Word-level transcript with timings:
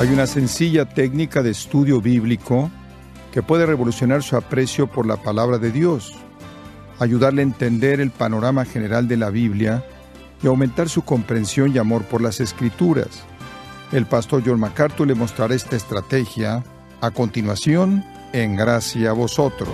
Hay 0.00 0.08
una 0.08 0.26
sencilla 0.26 0.86
técnica 0.86 1.42
de 1.42 1.50
estudio 1.50 2.00
bíblico 2.00 2.70
que 3.32 3.42
puede 3.42 3.66
revolucionar 3.66 4.22
su 4.22 4.34
aprecio 4.34 4.86
por 4.86 5.04
la 5.04 5.18
palabra 5.18 5.58
de 5.58 5.70
Dios, 5.70 6.14
ayudarle 6.98 7.42
a 7.42 7.44
entender 7.44 8.00
el 8.00 8.10
panorama 8.10 8.64
general 8.64 9.08
de 9.08 9.18
la 9.18 9.28
Biblia 9.28 9.84
y 10.42 10.46
aumentar 10.46 10.88
su 10.88 11.02
comprensión 11.02 11.74
y 11.74 11.76
amor 11.76 12.04
por 12.04 12.22
las 12.22 12.40
escrituras. 12.40 13.24
El 13.92 14.06
pastor 14.06 14.42
John 14.42 14.60
MacArthur 14.60 15.06
le 15.06 15.14
mostrará 15.14 15.54
esta 15.54 15.76
estrategia 15.76 16.64
a 17.02 17.10
continuación 17.10 18.02
en 18.32 18.56
Gracia 18.56 19.10
a 19.10 19.12
vosotros. 19.12 19.68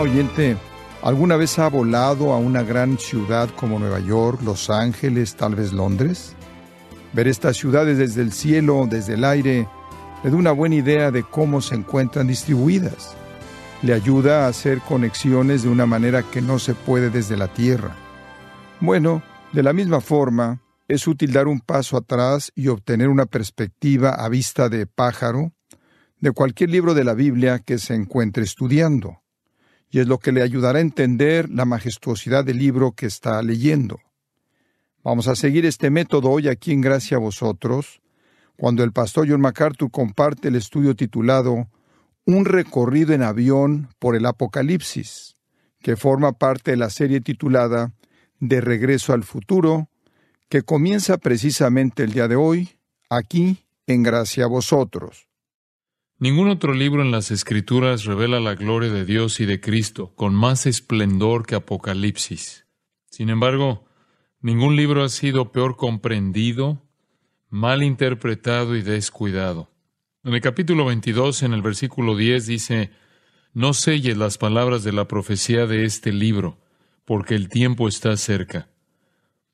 Oyente, 0.00 0.58
¿alguna 1.02 1.36
vez 1.36 1.58
ha 1.58 1.68
volado 1.68 2.32
a 2.32 2.38
una 2.38 2.62
gran 2.62 2.98
ciudad 2.98 3.48
como 3.50 3.78
Nueva 3.78 3.98
York, 3.98 4.40
Los 4.42 4.68
Ángeles, 4.68 5.36
tal 5.36 5.54
vez 5.54 5.72
Londres? 5.72 6.36
Ver 7.14 7.28
estas 7.28 7.56
ciudades 7.56 7.96
desde 7.96 8.20
el 8.20 8.32
cielo, 8.32 8.86
desde 8.90 9.14
el 9.14 9.24
aire, 9.24 9.66
le 10.22 10.30
da 10.30 10.36
una 10.36 10.52
buena 10.52 10.74
idea 10.74 11.10
de 11.10 11.22
cómo 11.22 11.62
se 11.62 11.76
encuentran 11.76 12.26
distribuidas. 12.26 13.16
Le 13.82 13.94
ayuda 13.94 14.44
a 14.44 14.48
hacer 14.48 14.80
conexiones 14.80 15.62
de 15.62 15.70
una 15.70 15.86
manera 15.86 16.22
que 16.22 16.42
no 16.42 16.58
se 16.58 16.74
puede 16.74 17.08
desde 17.08 17.36
la 17.36 17.48
tierra. 17.48 17.96
Bueno, 18.80 19.22
de 19.52 19.62
la 19.62 19.72
misma 19.72 20.00
forma, 20.00 20.60
es 20.88 21.06
útil 21.06 21.32
dar 21.32 21.48
un 21.48 21.60
paso 21.60 21.96
atrás 21.96 22.52
y 22.54 22.68
obtener 22.68 23.08
una 23.08 23.24
perspectiva 23.24 24.10
a 24.10 24.28
vista 24.28 24.68
de 24.68 24.86
pájaro 24.86 25.52
de 26.20 26.32
cualquier 26.32 26.70
libro 26.70 26.92
de 26.92 27.04
la 27.04 27.14
Biblia 27.14 27.60
que 27.60 27.78
se 27.78 27.94
encuentre 27.94 28.44
estudiando 28.44 29.22
y 29.90 30.00
es 30.00 30.06
lo 30.06 30.18
que 30.18 30.32
le 30.32 30.42
ayudará 30.42 30.78
a 30.78 30.82
entender 30.82 31.48
la 31.50 31.64
majestuosidad 31.64 32.44
del 32.44 32.58
libro 32.58 32.92
que 32.92 33.06
está 33.06 33.42
leyendo. 33.42 33.98
Vamos 35.02 35.28
a 35.28 35.36
seguir 35.36 35.64
este 35.66 35.90
método 35.90 36.30
hoy 36.30 36.48
aquí 36.48 36.72
en 36.72 36.80
Gracia 36.80 37.16
a 37.16 37.20
vosotros, 37.20 38.00
cuando 38.56 38.82
el 38.82 38.92
pastor 38.92 39.28
John 39.28 39.40
MacArthur 39.40 39.90
comparte 39.90 40.48
el 40.48 40.56
estudio 40.56 40.96
titulado 40.96 41.68
Un 42.24 42.44
recorrido 42.44 43.14
en 43.14 43.22
avión 43.22 43.88
por 43.98 44.16
el 44.16 44.26
Apocalipsis, 44.26 45.36
que 45.80 45.96
forma 45.96 46.32
parte 46.32 46.72
de 46.72 46.76
la 46.76 46.90
serie 46.90 47.20
titulada 47.20 47.92
De 48.40 48.60
regreso 48.60 49.12
al 49.12 49.22
futuro, 49.22 49.88
que 50.48 50.62
comienza 50.62 51.18
precisamente 51.18 52.02
el 52.02 52.12
día 52.12 52.26
de 52.26 52.36
hoy, 52.36 52.78
aquí 53.08 53.64
en 53.86 54.02
Gracia 54.02 54.44
a 54.44 54.48
vosotros. 54.48 55.25
Ningún 56.18 56.48
otro 56.48 56.72
libro 56.72 57.02
en 57.02 57.10
las 57.10 57.30
Escrituras 57.30 58.06
revela 58.06 58.40
la 58.40 58.54
gloria 58.54 58.90
de 58.90 59.04
Dios 59.04 59.38
y 59.38 59.44
de 59.44 59.60
Cristo 59.60 60.14
con 60.14 60.34
más 60.34 60.64
esplendor 60.64 61.44
que 61.44 61.56
Apocalipsis. 61.56 62.66
Sin 63.10 63.28
embargo, 63.28 63.84
ningún 64.40 64.76
libro 64.76 65.04
ha 65.04 65.10
sido 65.10 65.52
peor 65.52 65.76
comprendido, 65.76 66.82
mal 67.50 67.82
interpretado 67.82 68.76
y 68.76 68.80
descuidado. 68.80 69.70
En 70.24 70.32
el 70.32 70.40
capítulo 70.40 70.86
22, 70.86 71.42
en 71.42 71.52
el 71.52 71.60
versículo 71.60 72.16
10, 72.16 72.46
dice, 72.46 72.92
No 73.52 73.74
selles 73.74 74.16
las 74.16 74.38
palabras 74.38 74.84
de 74.84 74.92
la 74.92 75.06
profecía 75.08 75.66
de 75.66 75.84
este 75.84 76.14
libro, 76.14 76.58
porque 77.04 77.34
el 77.34 77.50
tiempo 77.50 77.88
está 77.88 78.16
cerca. 78.16 78.70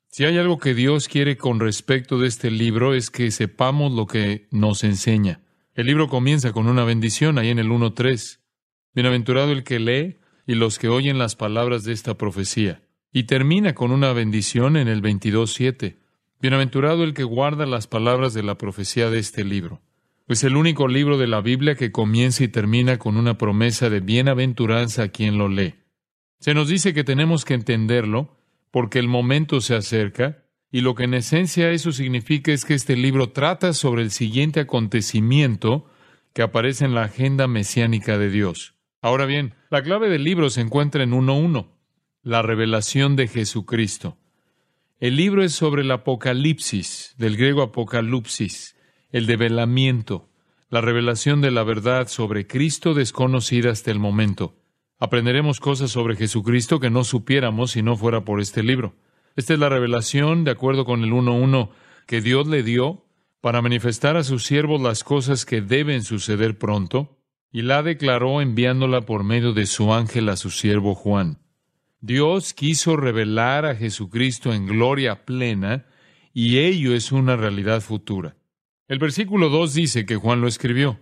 Si 0.07 0.25
hay 0.25 0.39
algo 0.39 0.61
que 0.61 0.75
Dios 0.75 1.09
quiere 1.09 1.37
con 1.37 1.59
respecto 1.59 2.21
de 2.21 2.29
este 2.29 2.53
libro 2.53 2.95
es 2.95 3.11
que 3.11 3.33
sepamos 3.33 3.91
lo 3.91 4.07
que 4.07 4.47
nos 4.53 4.85
enseña. 4.85 5.41
El 5.75 5.87
libro 5.87 6.09
comienza 6.09 6.53
con 6.53 6.67
una 6.67 6.85
bendición 6.85 7.39
ahí 7.39 7.49
en 7.49 7.59
el 7.59 7.69
1.3. 7.69 8.41
Bienaventurado 8.95 9.53
el 9.53 9.65
que 9.65 9.79
lee 9.79 10.19
y 10.47 10.55
los 10.55 10.79
que 10.79 10.89
oyen 10.89 11.17
las 11.17 11.35
palabras 11.35 11.83
de 11.85 11.95
esta 11.95 12.19
profecía. 12.19 12.83
Y 13.11 13.23
termina 13.23 13.75
con 13.75 13.91
una 13.91 14.13
bendición 14.13 14.77
en 14.77 14.89
el 14.89 15.01
22.7. 15.01 15.97
Bienaventurado 16.43 17.05
el 17.05 17.15
que 17.15 17.25
guarda 17.25 17.65
las 17.65 17.87
palabras 17.87 18.35
de 18.35 18.43
la 18.43 18.59
profecía 18.59 19.09
de 19.09 19.19
este 19.19 19.45
libro. 19.45 19.81
Es 20.29 20.45
el 20.45 20.57
único 20.57 20.89
libro 20.89 21.17
de 21.17 21.27
la 21.27 21.41
Biblia 21.41 21.75
que 21.75 21.91
comienza 21.91 22.45
y 22.45 22.49
termina 22.49 22.99
con 22.99 23.17
una 23.17 23.39
promesa 23.39 23.89
de 23.89 24.01
bienaventuranza 24.01 25.05
a 25.05 25.09
quien 25.09 25.39
lo 25.39 25.49
lee. 25.49 25.77
Se 26.39 26.53
nos 26.53 26.69
dice 26.69 26.93
que 26.93 27.03
tenemos 27.03 27.47
que 27.47 27.55
entenderlo 27.55 28.37
porque 28.71 28.99
el 28.99 29.09
momento 29.09 29.63
se 29.63 29.75
acerca 29.75 30.42
y 30.73 30.81
lo 30.81 30.95
que 30.95 31.05
en 31.05 31.13
esencia 31.13 31.71
eso 31.71 31.93
significa 31.93 32.51
es 32.51 32.65
que 32.65 32.73
este 32.73 32.97
libro 32.97 33.29
trata 33.29 33.75
sobre 33.75 34.01
el 34.03 34.11
siguiente 34.11 34.61
acontecimiento 34.61 35.85
que 36.33 36.41
aparece 36.41 36.87
en 36.87 36.95
la 36.95 37.05
agenda 37.05 37.47
mesiánica 37.47 38.17
de 38.17 38.31
Dios. 38.31 38.75
Ahora 39.03 39.27
bien, 39.27 39.55
la 39.69 39.83
clave 39.83 40.09
del 40.09 40.25
libro 40.25 40.49
se 40.49 40.63
encuentra 40.63 41.03
en 41.03 41.13
1.1, 41.13 41.69
la 42.23 42.41
revelación 42.41 43.17
de 43.17 43.29
Jesucristo. 43.29 44.17
El 44.99 45.17
libro 45.17 45.45
es 45.45 45.53
sobre 45.53 45.83
el 45.83 45.91
apocalipsis, 45.91 47.15
del 47.19 47.37
griego 47.37 47.61
apocalipsis, 47.61 48.75
el 49.11 49.27
develamiento, 49.27 50.31
la 50.71 50.81
revelación 50.81 51.43
de 51.43 51.51
la 51.51 51.65
verdad 51.65 52.09
sobre 52.09 52.47
Cristo 52.47 52.95
desconocida 52.95 53.71
hasta 53.71 53.91
el 53.91 53.99
momento. 53.99 54.57
Aprenderemos 54.99 55.61
cosas 55.61 55.91
sobre 55.91 56.17
Jesucristo 56.17 56.81
que 56.81 56.89
no 56.89 57.05
supiéramos 57.05 57.73
si 57.73 57.83
no 57.83 57.95
fuera 57.95 58.25
por 58.25 58.41
este 58.41 58.63
libro. 58.63 58.95
Esta 59.35 59.55
es 59.55 59.59
la 59.59 59.71
revelación, 59.71 60.45
de 60.45 60.51
acuerdo 60.51 60.85
con 60.85 61.03
el 61.05 61.13
1.1, 61.13 61.71
que 62.07 62.21
Dios 62.21 62.47
le 62.47 62.63
dio 62.63 63.07
para 63.41 63.63
manifestar 63.63 64.17
a 64.17 64.25
sus 64.25 64.45
siervos 64.45 64.81
las 64.81 65.05
cosas 65.05 65.47
que 65.47 65.63
deben 65.63 66.03
suceder 66.03 66.59
pronto, 66.59 67.19
y 67.51 67.63
la 67.63 67.83
declaró 67.83 68.41
enviándola 68.41 69.03
por 69.03 69.25
medio 69.25 69.53
de 69.53 69.67
su 69.67 69.93
ángel 69.93 70.29
a 70.29 70.37
su 70.37 70.51
siervo 70.51 70.95
Juan. 70.95 71.39
Dios 72.01 72.53
quiso 72.53 72.97
revelar 72.97 73.65
a 73.65 73.75
Jesucristo 73.75 74.53
en 74.53 74.67
gloria 74.67 75.25
plena, 75.25 75.87
y 76.35 76.59
ello 76.59 76.95
es 76.95 77.11
una 77.11 77.37
realidad 77.37 77.81
futura. 77.81 78.37
El 78.87 78.99
versículo 78.99 79.49
2 79.49 79.75
dice 79.75 80.07
que 80.07 80.17
Juan 80.17 80.41
lo 80.41 80.49
escribió. 80.49 81.01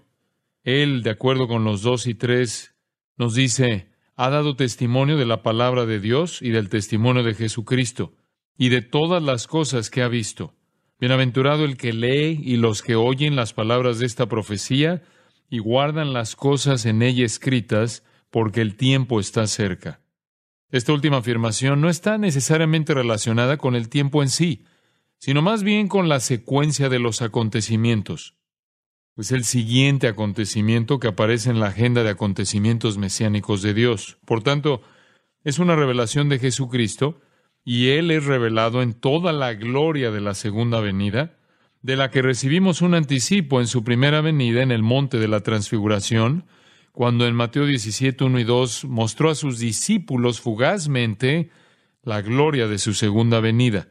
Él, 0.62 1.03
de 1.03 1.11
acuerdo 1.11 1.49
con 1.49 1.65
los 1.65 1.83
2 1.83 2.06
y 2.06 2.15
3, 2.15 2.76
nos 3.17 3.35
dice, 3.35 3.91
ha 4.15 4.31
dado 4.31 4.55
testimonio 4.55 5.17
de 5.17 5.26
la 5.26 5.43
palabra 5.43 5.87
de 5.87 5.99
Dios 5.99 6.43
y 6.43 6.50
del 6.50 6.69
testimonio 6.69 7.23
de 7.23 7.35
Jesucristo 7.35 8.15
y 8.61 8.69
de 8.69 8.83
todas 8.83 9.23
las 9.23 9.47
cosas 9.47 9.89
que 9.89 10.03
ha 10.03 10.09
visto. 10.09 10.53
Bienaventurado 10.99 11.65
el 11.65 11.79
que 11.79 11.95
lee 11.95 12.39
y 12.45 12.59
los 12.59 12.83
que 12.83 12.95
oyen 12.95 13.35
las 13.35 13.55
palabras 13.55 13.99
de 13.99 14.05
esta 14.05 14.27
profecía 14.27 15.03
y 15.49 15.61
guardan 15.61 16.12
las 16.12 16.37
cosas 16.37 16.85
en 16.85 17.01
ella 17.01 17.25
escritas, 17.25 18.05
porque 18.29 18.61
el 18.61 18.77
tiempo 18.77 19.19
está 19.19 19.47
cerca. 19.47 20.03
Esta 20.71 20.93
última 20.93 21.17
afirmación 21.17 21.81
no 21.81 21.89
está 21.89 22.19
necesariamente 22.19 22.93
relacionada 22.93 23.57
con 23.57 23.75
el 23.77 23.89
tiempo 23.89 24.23
en 24.23 24.29
sí, 24.29 24.67
sino 25.17 25.41
más 25.41 25.62
bien 25.62 25.89
con 25.89 26.11
la 26.11 26.21
secuencia 26.21 26.91
de 26.91 26.99
los 26.99 27.23
acontecimientos. 27.23 28.37
Es 29.17 29.33
el 29.33 29.45
siguiente 29.45 30.07
acontecimiento 30.07 30.99
que 30.99 31.09
aparece 31.09 31.49
en 31.49 31.61
la 31.61 31.69
agenda 31.69 32.03
de 32.03 32.11
acontecimientos 32.11 32.99
mesiánicos 32.99 33.62
de 33.62 33.73
Dios. 33.73 34.19
Por 34.27 34.43
tanto, 34.43 34.83
es 35.45 35.59
una 35.59 35.77
revelación 35.77 36.29
de 36.29 36.39
Jesucristo 36.39 37.23
y 37.65 37.89
Él 37.89 38.11
es 38.11 38.25
revelado 38.25 38.83
en 38.83 38.95
toda 38.95 39.33
la 39.33 39.55
gloria 39.55 40.11
de 40.11 40.21
la 40.21 40.35
segunda 40.35 40.81
venida, 40.81 41.37
de 41.83 41.97
la 41.97 42.11
que 42.11 42.23
recibimos 42.23 42.83
un 42.83 42.95
anticipo 42.95 43.61
en 43.61 43.67
su 43.67 43.85
primera 43.85 44.21
venida 44.21 44.62
en 44.62 44.71
el 44.71 44.83
monte 44.83 45.19
de 45.19 45.29
la 45.29 45.41
transfiguración, 45.41 46.45
cuando 46.93 47.27
en 47.27 47.35
Mateo 47.35 47.67
17, 47.67 48.25
1 48.25 48.41
y 48.41 48.45
2 48.45 48.85
mostró 48.87 49.31
a 49.31 49.35
sus 49.35 49.59
discípulos 49.59 50.41
fugazmente 50.41 51.51
la 52.03 52.21
gloria 52.21 52.67
de 52.67 52.79
su 52.79 52.95
segunda 52.95 53.41
venida. 53.41 53.89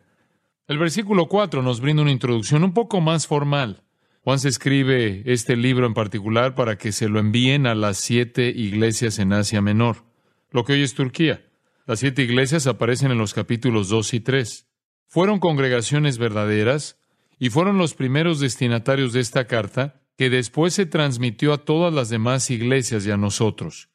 El 0.67 0.77
versículo 0.77 1.27
4 1.27 1.63
nos 1.63 1.81
brinda 1.81 2.03
una 2.03 2.11
introducción 2.11 2.63
un 2.63 2.73
poco 2.73 3.01
más 3.01 3.25
formal. 3.25 3.83
Juan 4.21 4.37
se 4.37 4.49
escribe 4.49 5.23
este 5.25 5.55
libro 5.55 5.87
en 5.87 5.93
particular 5.93 6.53
para 6.53 6.77
que 6.77 6.91
se 6.91 7.09
lo 7.09 7.19
envíen 7.19 7.65
a 7.65 7.73
las 7.73 7.97
siete 7.97 8.49
iglesias 8.49 9.17
en 9.17 9.33
Asia 9.33 9.61
Menor, 9.61 10.03
lo 10.51 10.65
que 10.65 10.73
hoy 10.73 10.83
es 10.83 10.93
Turquía. 10.93 11.48
Las 11.89 12.01
siete 12.01 12.21
iglesias 12.21 12.67
aparecen 12.67 13.09
en 13.09 13.17
los 13.17 13.33
capítulos 13.33 13.89
2 13.89 14.13
y 14.13 14.19
3. 14.19 14.67
Fueron 15.07 15.39
congregaciones 15.39 16.19
verdaderas 16.19 16.99
y 17.39 17.49
fueron 17.49 17.79
los 17.79 17.95
primeros 17.95 18.39
destinatarios 18.39 19.11
de 19.11 19.21
esta 19.21 19.47
carta 19.47 19.99
que 20.15 20.29
después 20.29 20.75
se 20.75 20.85
transmitió 20.85 21.51
a 21.51 21.65
todas 21.65 21.91
las 21.91 22.09
demás 22.09 22.51
iglesias 22.51 23.07
y 23.07 23.09
a 23.09 23.17
nosotros. 23.17 23.89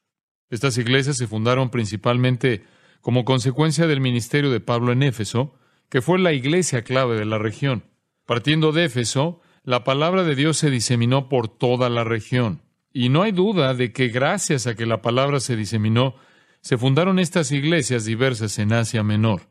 Estas 0.51 0.77
iglesias 0.77 1.19
se 1.19 1.29
fundaron 1.29 1.71
principalmente 1.71 2.65
como 3.01 3.25
consecuencia 3.25 3.87
del 3.87 4.01
ministerio 4.01 4.51
de 4.51 4.59
Pablo 4.59 4.91
en 4.91 5.05
Éfeso, 5.05 5.55
que 5.89 6.03
fue 6.03 6.19
la 6.19 6.33
iglesia 6.33 6.83
clave 6.83 7.17
de 7.17 7.27
la 7.27 7.39
región. 7.39 7.85
Partiendo 8.27 8.73
de 8.73 8.87
Éfeso, 8.87 9.41
la 9.63 9.85
palabra 9.85 10.25
de 10.25 10.35
Dios 10.35 10.57
se 10.57 10.69
diseminó 10.69 11.29
por 11.29 11.47
toda 11.47 11.89
la 11.91 12.03
región. 12.03 12.61
Y 12.93 13.09
no 13.11 13.23
hay 13.23 13.31
duda 13.31 13.73
de 13.73 13.93
que 13.93 14.09
gracias 14.09 14.67
a 14.67 14.75
que 14.75 14.85
la 14.85 15.01
palabra 15.01 15.39
se 15.39 15.55
diseminó, 15.55 16.17
se 16.65 16.79
fundaron 16.79 17.19
estas 17.19 17.53
iglesias 17.53 18.07
diversas 18.07 18.59
en 18.59 18.73
Asia 18.73 19.03
Menor. 19.03 19.43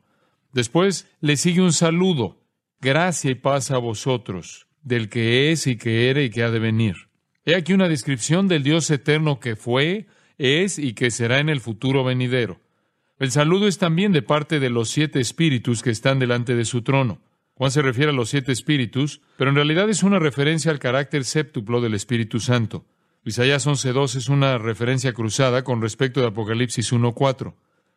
Después 0.52 1.08
le 1.20 1.36
sigue 1.36 1.62
un 1.62 1.72
saludo, 1.72 2.42
gracia 2.80 3.30
y 3.30 3.36
paz 3.36 3.70
a 3.70 3.78
vosotros, 3.78 4.66
del 4.82 5.08
que 5.08 5.52
es 5.52 5.68
y 5.68 5.76
que 5.76 6.10
era 6.10 6.22
y 6.22 6.30
que 6.30 6.42
ha 6.42 6.50
de 6.50 6.58
venir. 6.58 7.08
He 7.44 7.54
aquí 7.54 7.72
una 7.72 7.88
descripción 7.88 8.48
del 8.48 8.64
Dios 8.64 8.90
eterno 8.90 9.38
que 9.38 9.54
fue, 9.54 10.08
es 10.38 10.76
y 10.80 10.94
que 10.94 11.12
será 11.12 11.38
en 11.38 11.50
el 11.50 11.60
futuro 11.60 12.02
venidero. 12.02 12.60
El 13.20 13.30
saludo 13.30 13.68
es 13.68 13.78
también 13.78 14.10
de 14.10 14.22
parte 14.22 14.58
de 14.58 14.70
los 14.70 14.88
siete 14.88 15.20
espíritus 15.20 15.84
que 15.84 15.90
están 15.90 16.18
delante 16.18 16.56
de 16.56 16.64
su 16.64 16.82
trono. 16.82 17.20
Juan 17.54 17.70
se 17.70 17.82
refiere 17.82 18.10
a 18.10 18.14
los 18.14 18.30
siete 18.30 18.50
espíritus, 18.50 19.20
pero 19.36 19.50
en 19.50 19.56
realidad 19.56 19.88
es 19.88 20.02
una 20.02 20.18
referencia 20.18 20.72
al 20.72 20.80
carácter 20.80 21.24
séptuplo 21.24 21.80
del 21.80 21.94
Espíritu 21.94 22.40
Santo. 22.40 22.84
Isaías 23.26 23.66
11.2 23.66 24.16
es 24.16 24.28
una 24.28 24.58
referencia 24.58 25.14
cruzada 25.14 25.64
con 25.64 25.80
respecto 25.80 26.20
de 26.20 26.26
Apocalipsis 26.26 26.92
1.4. 26.92 27.54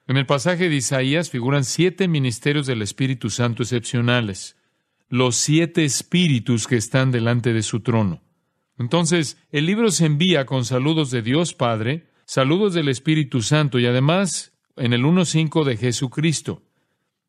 En 0.08 0.16
el 0.16 0.26
pasaje 0.26 0.70
de 0.70 0.76
Isaías 0.76 1.30
figuran 1.30 1.66
siete 1.66 2.08
ministerios 2.08 2.66
del 2.66 2.82
Espíritu 2.82 3.30
Santo 3.30 3.64
excepcionales, 3.64 4.56
los 5.10 5.36
siete 5.36 5.84
espíritus 5.84 6.66
que 6.66 6.78
están 6.78 7.12
delante 7.12 7.52
de 7.52 7.62
su 7.62 7.82
trono. 7.82 8.24
Entonces, 8.78 9.38
el 9.52 9.66
libro 9.66 9.92
se 9.92 10.06
envía 10.06 10.46
con 10.46 10.64
saludos 10.64 11.12
de 11.12 11.22
Dios 11.22 11.54
Padre, 11.54 12.08
saludos 12.24 12.74
del 12.74 12.88
Espíritu 12.88 13.42
Santo 13.42 13.80
y 13.80 13.86
además 13.86 14.54
en 14.78 14.94
el 14.94 15.04
1.5 15.04 15.66
de 15.66 15.76
Jesucristo. 15.76 16.64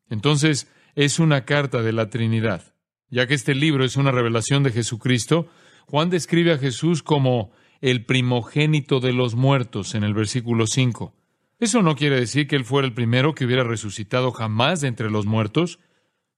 Entonces, 0.09 0.71
es 0.95 1.19
una 1.19 1.43
carta 1.43 1.81
de 1.81 1.91
la 1.91 2.09
Trinidad. 2.09 2.73
Ya 3.09 3.27
que 3.27 3.33
este 3.33 3.55
libro 3.55 3.83
es 3.83 3.97
una 3.97 4.11
revelación 4.11 4.63
de 4.63 4.71
Jesucristo, 4.71 5.49
Juan 5.87 6.09
describe 6.09 6.53
a 6.53 6.57
Jesús 6.57 7.03
como 7.03 7.51
el 7.81 8.05
primogénito 8.05 8.99
de 8.99 9.13
los 9.13 9.35
muertos 9.35 9.95
en 9.95 10.03
el 10.03 10.13
versículo 10.13 10.67
5. 10.67 11.13
Eso 11.59 11.81
no 11.81 11.95
quiere 11.95 12.19
decir 12.19 12.47
que 12.47 12.55
él 12.55 12.65
fuera 12.65 12.87
el 12.87 12.93
primero 12.93 13.35
que 13.35 13.45
hubiera 13.45 13.63
resucitado 13.63 14.31
jamás 14.31 14.81
de 14.81 14.87
entre 14.87 15.09
los 15.09 15.25
muertos. 15.25 15.79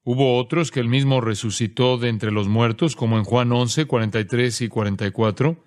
Hubo 0.04 0.38
otros 0.38 0.72
que 0.72 0.80
él 0.80 0.88
mismo 0.88 1.22
resucitó 1.22 1.98
de 1.98 2.10
entre 2.10 2.32
los 2.32 2.48
muertos, 2.48 2.96
como 2.96 3.18
en 3.18 3.24
Juan 3.24 3.52
11, 3.52 3.86
43 3.86 4.62
y 4.62 4.68
44. 4.68 5.64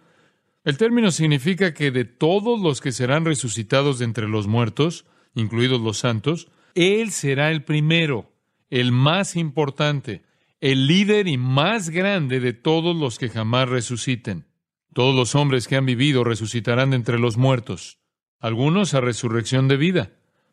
El 0.65 0.77
término 0.77 1.11
significa 1.11 1.75
que 1.75 1.91
de 1.91 2.05
todos 2.05 2.61
los 2.61 2.81
que 2.81 2.91
serán 2.91 3.25
resucitados 3.25 3.99
de 3.99 4.07
entre 4.07 4.29
los 4.29 4.47
muertos, 4.49 5.07
incluidos 5.35 5.81
los 5.81 5.99
santos, 5.99 6.49
Él 6.75 7.11
será 7.11 7.51
el 7.51 7.63
primero, 7.63 8.33
el 8.71 8.91
más 8.91 9.37
importante, 9.37 10.23
el 10.61 10.87
líder 10.87 11.29
y 11.29 11.37
más 11.37 11.91
grande 11.91 12.41
de 12.41 12.55
todos 12.55 12.97
los 12.97 13.19
que 13.19 13.29
jamás 13.29 13.69
resuciten. 13.69 14.47
Todos 14.95 15.15
los 15.15 15.35
hombres 15.35 15.67
que 15.67 15.75
han 15.75 15.87
vivido 15.87 16.23
resucitarán 16.23 16.91
de 16.91 16.97
entre 16.97 17.19
los 17.19 17.37
muertos, 17.37 17.99
algunos 18.39 18.95
a 18.95 19.01
resurrección 19.01 19.67
de 19.67 19.77
vida 19.77 20.13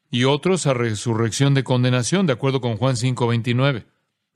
y 0.09 0.23
otros 0.23 0.65
a 0.65 0.73
resurrección 0.73 1.53
de 1.53 1.63
condenación, 1.63 2.25
de 2.25 2.33
acuerdo 2.33 2.59
con 2.59 2.75
Juan 2.75 2.95
5:29. 2.97 3.85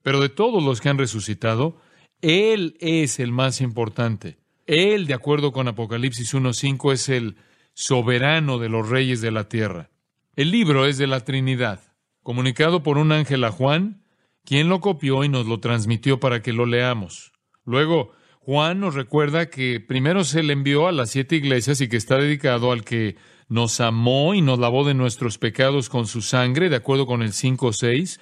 Pero 0.03 0.21
de 0.21 0.29
todos 0.29 0.63
los 0.63 0.79
que 0.79 0.89
han 0.89 0.99
resucitado, 0.99 1.81
Él 2.21 2.77
es 2.79 3.19
el 3.19 3.31
más 3.31 3.61
importante. 3.61 4.37
Él, 4.67 5.07
de 5.07 5.15
acuerdo 5.15 5.51
con 5.51 5.67
Apocalipsis 5.67 6.35
1:5, 6.35 6.93
es 6.93 7.09
el 7.09 7.37
soberano 7.73 8.59
de 8.59 8.69
los 8.69 8.87
reyes 8.87 9.21
de 9.21 9.31
la 9.31 9.49
tierra. 9.49 9.89
El 10.35 10.51
libro 10.51 10.85
es 10.85 10.99
de 10.99 11.07
la 11.07 11.21
Trinidad, 11.21 11.81
comunicado 12.21 12.83
por 12.83 12.99
un 12.99 13.11
ángel 13.11 13.43
a 13.43 13.51
Juan, 13.51 14.03
quien 14.43 14.69
lo 14.69 14.81
copió 14.81 15.23
y 15.23 15.29
nos 15.29 15.47
lo 15.47 15.59
transmitió 15.59 16.19
para 16.19 16.43
que 16.43 16.53
lo 16.53 16.67
leamos. 16.67 17.33
Luego, 17.65 18.11
Juan 18.45 18.79
nos 18.79 18.93
recuerda 18.93 19.49
que 19.49 19.79
primero 19.79 20.23
se 20.23 20.43
le 20.43 20.53
envió 20.53 20.87
a 20.87 20.91
las 20.91 21.09
siete 21.09 21.35
iglesias 21.35 21.81
y 21.81 21.87
que 21.87 21.97
está 21.97 22.17
dedicado 22.17 22.71
al 22.71 22.83
que 22.83 23.15
nos 23.47 23.79
amó 23.81 24.35
y 24.35 24.41
nos 24.41 24.59
lavó 24.59 24.85
de 24.85 24.93
nuestros 24.93 25.39
pecados 25.39 25.89
con 25.89 26.05
su 26.05 26.21
sangre, 26.21 26.69
de 26.69 26.75
acuerdo 26.75 27.07
con 27.07 27.23
el 27.23 27.31
5.6, 27.31 28.19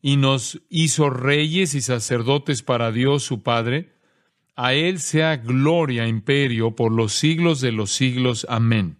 y 0.00 0.16
nos 0.16 0.62
hizo 0.70 1.10
reyes 1.10 1.74
y 1.74 1.82
sacerdotes 1.82 2.62
para 2.62 2.90
Dios 2.90 3.22
su 3.22 3.42
Padre. 3.42 3.92
A 4.56 4.72
Él 4.72 4.98
sea 4.98 5.36
gloria, 5.36 6.08
imperio, 6.08 6.74
por 6.74 6.90
los 6.90 7.12
siglos 7.12 7.60
de 7.60 7.72
los 7.72 7.90
siglos. 7.90 8.46
Amén. 8.48 8.96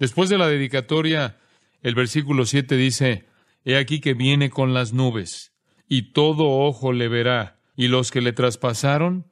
Después 0.00 0.28
de 0.28 0.38
la 0.38 0.48
dedicatoria, 0.48 1.38
el 1.82 1.94
versículo 1.94 2.44
7 2.44 2.76
dice, 2.76 3.26
He 3.64 3.76
aquí 3.76 4.00
que 4.00 4.14
viene 4.14 4.50
con 4.50 4.74
las 4.74 4.92
nubes, 4.92 5.52
y 5.86 6.10
todo 6.10 6.48
ojo 6.48 6.92
le 6.92 7.06
verá, 7.06 7.60
y 7.76 7.86
los 7.86 8.10
que 8.10 8.20
le 8.20 8.32
traspasaron, 8.32 9.26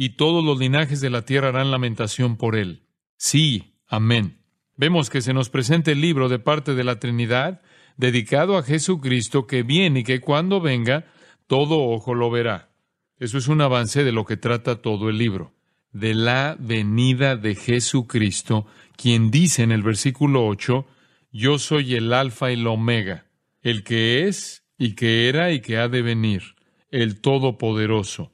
y 0.00 0.10
todos 0.10 0.44
los 0.44 0.60
linajes 0.60 1.00
de 1.00 1.10
la 1.10 1.22
tierra 1.22 1.48
harán 1.48 1.72
lamentación 1.72 2.36
por 2.36 2.54
él. 2.54 2.84
Sí, 3.16 3.74
amén. 3.88 4.38
Vemos 4.76 5.10
que 5.10 5.20
se 5.20 5.34
nos 5.34 5.50
presenta 5.50 5.90
el 5.90 6.00
libro 6.00 6.28
de 6.28 6.38
parte 6.38 6.74
de 6.74 6.84
la 6.84 7.00
Trinidad, 7.00 7.60
dedicado 7.96 8.56
a 8.56 8.62
Jesucristo, 8.62 9.48
que 9.48 9.64
viene 9.64 10.00
y 10.00 10.04
que 10.04 10.20
cuando 10.20 10.60
venga, 10.60 11.06
todo 11.48 11.82
ojo 11.82 12.14
lo 12.14 12.30
verá. 12.30 12.70
Eso 13.18 13.38
es 13.38 13.48
un 13.48 13.60
avance 13.60 14.04
de 14.04 14.12
lo 14.12 14.24
que 14.24 14.36
trata 14.36 14.80
todo 14.82 15.08
el 15.08 15.18
libro, 15.18 15.52
de 15.90 16.14
la 16.14 16.56
venida 16.60 17.34
de 17.34 17.56
Jesucristo, 17.56 18.66
quien 18.96 19.32
dice 19.32 19.64
en 19.64 19.72
el 19.72 19.82
versículo 19.82 20.46
8, 20.46 20.86
yo 21.32 21.58
soy 21.58 21.96
el 21.96 22.12
alfa 22.12 22.52
y 22.52 22.54
el 22.54 22.68
omega, 22.68 23.26
el 23.62 23.82
que 23.82 24.28
es 24.28 24.62
y 24.78 24.94
que 24.94 25.28
era 25.28 25.50
y 25.50 25.60
que 25.60 25.76
ha 25.76 25.88
de 25.88 26.02
venir, 26.02 26.54
el 26.92 27.20
Todopoderoso. 27.20 28.30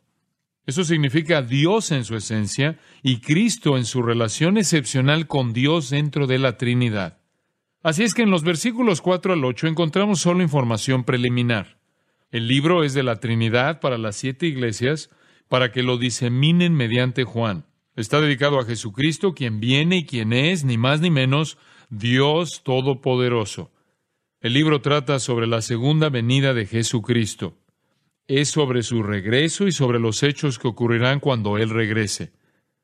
Eso 0.66 0.84
significa 0.84 1.42
Dios 1.42 1.90
en 1.90 2.04
su 2.04 2.16
esencia 2.16 2.78
y 3.02 3.20
Cristo 3.20 3.76
en 3.76 3.84
su 3.84 4.02
relación 4.02 4.56
excepcional 4.56 5.26
con 5.26 5.52
Dios 5.52 5.90
dentro 5.90 6.26
de 6.26 6.38
la 6.38 6.56
Trinidad. 6.56 7.18
Así 7.82 8.02
es 8.02 8.14
que 8.14 8.22
en 8.22 8.30
los 8.30 8.44
versículos 8.44 9.02
4 9.02 9.34
al 9.34 9.44
8 9.44 9.66
encontramos 9.66 10.20
solo 10.20 10.42
información 10.42 11.04
preliminar. 11.04 11.78
El 12.30 12.48
libro 12.48 12.82
es 12.82 12.94
de 12.94 13.02
la 13.02 13.20
Trinidad 13.20 13.80
para 13.80 13.98
las 13.98 14.16
siete 14.16 14.46
iglesias, 14.46 15.10
para 15.48 15.70
que 15.70 15.82
lo 15.82 15.98
diseminen 15.98 16.74
mediante 16.74 17.24
Juan. 17.24 17.66
Está 17.94 18.20
dedicado 18.20 18.58
a 18.58 18.64
Jesucristo, 18.64 19.34
quien 19.34 19.60
viene 19.60 19.98
y 19.98 20.06
quien 20.06 20.32
es, 20.32 20.64
ni 20.64 20.78
más 20.78 21.00
ni 21.00 21.10
menos, 21.10 21.58
Dios 21.90 22.62
Todopoderoso. 22.64 23.70
El 24.40 24.54
libro 24.54 24.80
trata 24.80 25.20
sobre 25.20 25.46
la 25.46 25.62
segunda 25.62 26.08
venida 26.08 26.54
de 26.54 26.66
Jesucristo. 26.66 27.56
Es 28.26 28.48
sobre 28.48 28.82
su 28.82 29.02
regreso 29.02 29.66
y 29.66 29.72
sobre 29.72 29.98
los 29.98 30.22
hechos 30.22 30.58
que 30.58 30.68
ocurrirán 30.68 31.20
cuando 31.20 31.58
Él 31.58 31.68
regrese. 31.68 32.32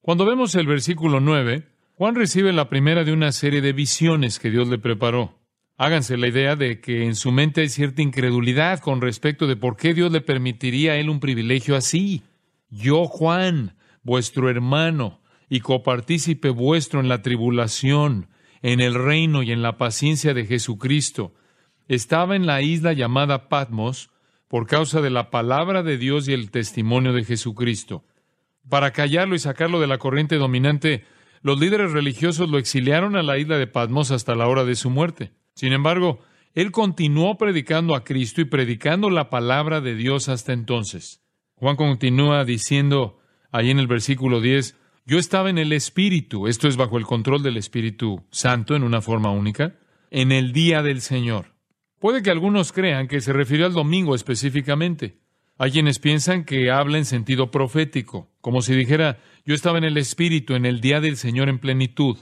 Cuando 0.02 0.26
vemos 0.26 0.54
el 0.54 0.66
versículo 0.66 1.20
9, 1.20 1.66
Juan 1.94 2.14
recibe 2.14 2.52
la 2.52 2.68
primera 2.68 3.04
de 3.04 3.12
una 3.12 3.32
serie 3.32 3.62
de 3.62 3.72
visiones 3.72 4.38
que 4.38 4.50
Dios 4.50 4.68
le 4.68 4.78
preparó. 4.78 5.38
Háganse 5.78 6.18
la 6.18 6.28
idea 6.28 6.56
de 6.56 6.80
que 6.80 7.04
en 7.04 7.14
su 7.14 7.32
mente 7.32 7.62
hay 7.62 7.70
cierta 7.70 8.02
incredulidad 8.02 8.80
con 8.80 9.00
respecto 9.00 9.46
de 9.46 9.56
por 9.56 9.78
qué 9.78 9.94
Dios 9.94 10.12
le 10.12 10.20
permitiría 10.20 10.92
a 10.92 10.96
él 10.96 11.08
un 11.08 11.20
privilegio 11.20 11.74
así. 11.74 12.22
Yo, 12.68 13.06
Juan, 13.06 13.76
vuestro 14.02 14.50
hermano 14.50 15.20
y 15.48 15.60
copartícipe 15.60 16.50
vuestro 16.50 17.00
en 17.00 17.08
la 17.08 17.22
tribulación, 17.22 18.28
en 18.60 18.80
el 18.80 18.92
reino 18.92 19.42
y 19.42 19.52
en 19.52 19.62
la 19.62 19.78
paciencia 19.78 20.34
de 20.34 20.44
Jesucristo. 20.44 21.32
Estaba 21.88 22.36
en 22.36 22.44
la 22.44 22.60
isla 22.60 22.92
llamada 22.92 23.48
Patmos 23.48 24.10
por 24.50 24.66
causa 24.66 25.00
de 25.00 25.10
la 25.10 25.30
palabra 25.30 25.84
de 25.84 25.96
Dios 25.96 26.26
y 26.26 26.32
el 26.32 26.50
testimonio 26.50 27.12
de 27.12 27.22
Jesucristo. 27.22 28.04
Para 28.68 28.90
callarlo 28.90 29.36
y 29.36 29.38
sacarlo 29.38 29.78
de 29.78 29.86
la 29.86 29.98
corriente 29.98 30.38
dominante, 30.38 31.04
los 31.40 31.60
líderes 31.60 31.92
religiosos 31.92 32.50
lo 32.50 32.58
exiliaron 32.58 33.14
a 33.14 33.22
la 33.22 33.38
isla 33.38 33.58
de 33.58 33.68
Patmos 33.68 34.10
hasta 34.10 34.34
la 34.34 34.48
hora 34.48 34.64
de 34.64 34.74
su 34.74 34.90
muerte. 34.90 35.30
Sin 35.54 35.72
embargo, 35.72 36.18
él 36.52 36.72
continuó 36.72 37.38
predicando 37.38 37.94
a 37.94 38.02
Cristo 38.02 38.40
y 38.40 38.44
predicando 38.44 39.08
la 39.08 39.30
palabra 39.30 39.80
de 39.80 39.94
Dios 39.94 40.28
hasta 40.28 40.52
entonces. 40.52 41.22
Juan 41.54 41.76
continúa 41.76 42.44
diciendo 42.44 43.20
ahí 43.52 43.70
en 43.70 43.78
el 43.78 43.86
versículo 43.86 44.40
10, 44.40 44.76
yo 45.06 45.18
estaba 45.20 45.48
en 45.48 45.58
el 45.58 45.72
Espíritu, 45.72 46.48
esto 46.48 46.66
es 46.66 46.76
bajo 46.76 46.98
el 46.98 47.06
control 47.06 47.44
del 47.44 47.56
Espíritu 47.56 48.24
Santo 48.32 48.74
en 48.74 48.82
una 48.82 49.00
forma 49.00 49.30
única, 49.30 49.76
en 50.10 50.32
el 50.32 50.52
día 50.52 50.82
del 50.82 51.02
Señor. 51.02 51.49
Puede 52.00 52.22
que 52.22 52.30
algunos 52.30 52.72
crean 52.72 53.08
que 53.08 53.20
se 53.20 53.34
refirió 53.34 53.66
al 53.66 53.74
domingo 53.74 54.14
específicamente. 54.14 55.18
Hay 55.58 55.70
quienes 55.70 55.98
piensan 55.98 56.46
que 56.46 56.70
habla 56.70 56.96
en 56.96 57.04
sentido 57.04 57.50
profético, 57.50 58.30
como 58.40 58.62
si 58.62 58.74
dijera, 58.74 59.18
yo 59.44 59.54
estaba 59.54 59.76
en 59.76 59.84
el 59.84 59.98
Espíritu 59.98 60.54
en 60.54 60.64
el 60.64 60.80
día 60.80 61.02
del 61.02 61.18
Señor 61.18 61.50
en 61.50 61.58
plenitud. 61.58 62.16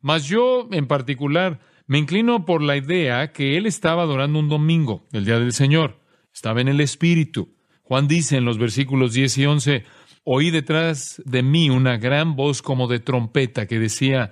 Mas 0.00 0.28
yo, 0.28 0.68
en 0.70 0.86
particular, 0.86 1.58
me 1.88 1.98
inclino 1.98 2.44
por 2.44 2.62
la 2.62 2.76
idea 2.76 3.32
que 3.32 3.56
él 3.56 3.66
estaba 3.66 4.02
adorando 4.02 4.38
un 4.38 4.48
domingo, 4.48 5.04
el 5.10 5.24
día 5.24 5.40
del 5.40 5.52
Señor. 5.52 5.98
Estaba 6.32 6.60
en 6.60 6.68
el 6.68 6.80
Espíritu. 6.80 7.56
Juan 7.82 8.06
dice 8.06 8.36
en 8.36 8.44
los 8.44 8.58
versículos 8.58 9.14
10 9.14 9.38
y 9.38 9.46
11, 9.46 9.84
oí 10.22 10.52
detrás 10.52 11.20
de 11.26 11.42
mí 11.42 11.70
una 11.70 11.96
gran 11.96 12.36
voz 12.36 12.62
como 12.62 12.86
de 12.86 13.00
trompeta 13.00 13.66
que 13.66 13.80
decía, 13.80 14.30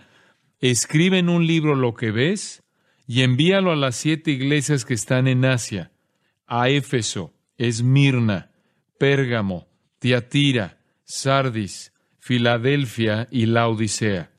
escribe 0.60 1.18
en 1.18 1.28
un 1.28 1.48
libro 1.48 1.74
lo 1.74 1.94
que 1.94 2.12
ves 2.12 2.61
y 3.12 3.24
envíalo 3.24 3.72
a 3.72 3.76
las 3.76 3.96
siete 3.96 4.30
iglesias 4.30 4.86
que 4.86 4.94
están 4.94 5.28
en 5.28 5.44
Asia, 5.44 5.92
a 6.46 6.70
Éfeso, 6.70 7.34
Esmirna, 7.58 8.52
Pérgamo, 8.98 9.68
Tiatira, 9.98 10.78
Sardis, 11.04 11.92
Filadelfia 12.20 13.28
y 13.30 13.44
Laodicea. 13.44 14.32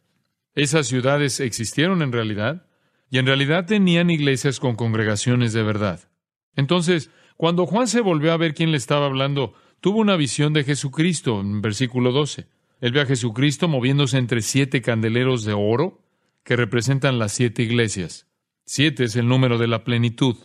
Esas 0.56 0.88
ciudades 0.88 1.40
existieron 1.40 2.02
en 2.02 2.12
realidad 2.12 2.66
y 3.12 3.20
en 3.20 3.28
realidad 3.28 3.68
tenían 3.68 4.10
iglesias 4.10 4.60
con 4.60 4.76
congregaciones 4.76 5.54
de 5.54 5.62
verdad. 5.62 6.10
Entonces, 6.56 7.12
cuando 7.38 7.68
Juan 7.68 7.88
se 7.88 8.02
volvió 8.02 8.34
a 8.34 8.38
ver 8.38 8.56
quién 8.56 8.72
le 8.72 8.78
estaba 8.78 9.06
hablando, 9.06 9.54
tuvo 9.82 10.00
una 10.00 10.16
visión 10.16 10.52
de 10.52 10.64
Jesucristo, 10.64 11.42
en 11.42 11.62
versículo 11.62 12.12
12. 12.12 12.48
Él 12.82 12.92
ve 12.92 13.02
a 13.02 13.06
Jesucristo 13.06 13.68
moviéndose 13.68 14.18
entre 14.18 14.42
siete 14.42 14.82
candeleros 14.82 15.44
de 15.44 15.54
oro 15.54 16.02
que 16.44 16.56
representan 16.56 17.20
las 17.20 17.34
siete 17.34 17.62
iglesias. 17.62 18.33
Siete 18.66 19.06
es 19.06 19.16
el 19.16 19.28
número 19.28 19.58
de 19.58 19.68
la 19.68 19.84
plenitud. 19.84 20.38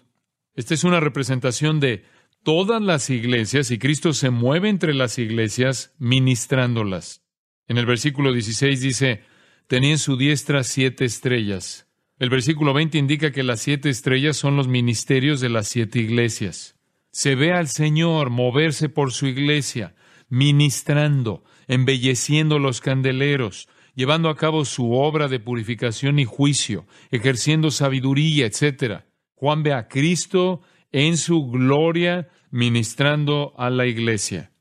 Esta 0.55 0.75
es 0.75 0.85
una 0.85 0.99
representación 1.01 1.79
de 1.79 2.05
todas 2.43 2.83
las 2.83 3.11
iglesias 3.11 3.71
y 3.71 3.79
Cristo 3.79 4.13
se 4.13 4.31
mueve 4.31 4.69
entre 4.69 4.93
las 4.93 5.19
iglesias 5.19 5.95
ministrándolas. 5.99 7.23
En 7.69 7.79
el 7.79 7.87
versículo 7.87 8.33
16 8.33 8.81
dice, 8.81 9.23
tenía 9.69 9.91
en 9.93 9.99
su 9.99 10.17
diestra 10.17 10.65
siete 10.65 11.05
estrellas. 11.05 11.87
El 12.19 12.31
versículo 12.31 12.73
20 12.75 12.99
indica 12.99 13.31
que 13.31 13.45
las 13.45 13.61
siete 13.61 13.91
estrellas 13.91 14.37
son 14.37 14.57
los 14.57 14.67
ministerios 14.67 15.41
de 15.41 15.51
las 15.51 15.69
siete 15.69 16.01
iglesias. 16.01 16.77
Se 17.13 17.37
ve 17.37 17.53
al 17.53 17.69
Señor 17.69 18.31
moverse 18.31 18.89
por 18.89 19.13
su 19.13 19.27
iglesia, 19.27 19.95
ministrando, 20.29 21.45
embelleciendo 21.69 22.59
los 22.59 22.81
candeleros, 22.81 23.69
llevando 23.99 24.29
a 24.29 24.37
cabo 24.37 24.65
su 24.65 24.93
obra 24.93 25.27
de 25.27 25.41
purificación 25.41 26.21
y 26.21 26.25
juicio, 26.25 26.87
ejerciendo 27.11 27.73
sabiduría, 27.73 28.47
etc. 28.47 29.03
Juan 29.35 29.65
ve 29.65 29.73
a 29.73 29.89
Cristo 29.89 30.63
en 30.93 31.17
su 31.17 31.49
gloria 31.49 32.29
ministrando 32.53 33.55
a 33.59 33.71
la 33.71 33.87
iglesia. 33.87 34.53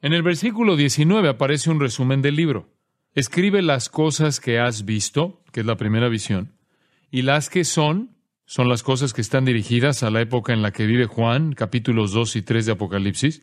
En 0.00 0.12
el 0.12 0.22
versículo 0.22 0.76
19 0.76 1.28
aparece 1.28 1.68
un 1.68 1.80
resumen 1.80 2.22
del 2.22 2.36
libro. 2.36 2.68
Escribe 3.12 3.60
las 3.60 3.88
cosas 3.88 4.38
que 4.38 4.60
has 4.60 4.84
visto, 4.84 5.42
que 5.50 5.60
es 5.60 5.66
la 5.66 5.76
primera 5.76 6.08
visión, 6.08 6.52
y 7.10 7.22
las 7.22 7.50
que 7.50 7.64
son, 7.64 8.16
son 8.44 8.68
las 8.68 8.84
cosas 8.84 9.12
que 9.12 9.20
están 9.20 9.46
dirigidas 9.46 10.04
a 10.04 10.10
la 10.10 10.20
época 10.20 10.52
en 10.52 10.62
la 10.62 10.70
que 10.70 10.86
vive 10.86 11.06
Juan, 11.06 11.54
capítulos 11.54 12.12
2 12.12 12.36
y 12.36 12.42
3 12.42 12.66
de 12.66 12.72
Apocalipsis, 12.72 13.42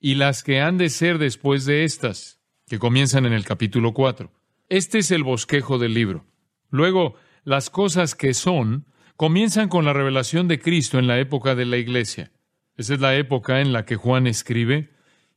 y 0.00 0.14
las 0.14 0.42
que 0.42 0.62
han 0.62 0.78
de 0.78 0.88
ser 0.88 1.18
después 1.18 1.66
de 1.66 1.84
estas, 1.84 2.40
que 2.66 2.78
comienzan 2.78 3.26
en 3.26 3.34
el 3.34 3.44
capítulo 3.44 3.92
4. 3.92 4.39
Este 4.70 4.98
es 4.98 5.10
el 5.10 5.24
bosquejo 5.24 5.78
del 5.78 5.94
libro. 5.94 6.26
Luego, 6.70 7.16
las 7.42 7.70
cosas 7.70 8.14
que 8.14 8.34
son 8.34 8.86
comienzan 9.16 9.68
con 9.68 9.84
la 9.84 9.92
revelación 9.92 10.46
de 10.46 10.60
Cristo 10.60 11.00
en 11.00 11.08
la 11.08 11.18
época 11.18 11.56
de 11.56 11.66
la 11.66 11.76
iglesia. 11.76 12.30
Esa 12.76 12.94
es 12.94 13.00
la 13.00 13.16
época 13.16 13.60
en 13.60 13.72
la 13.72 13.84
que 13.84 13.96
Juan 13.96 14.28
escribe 14.28 14.90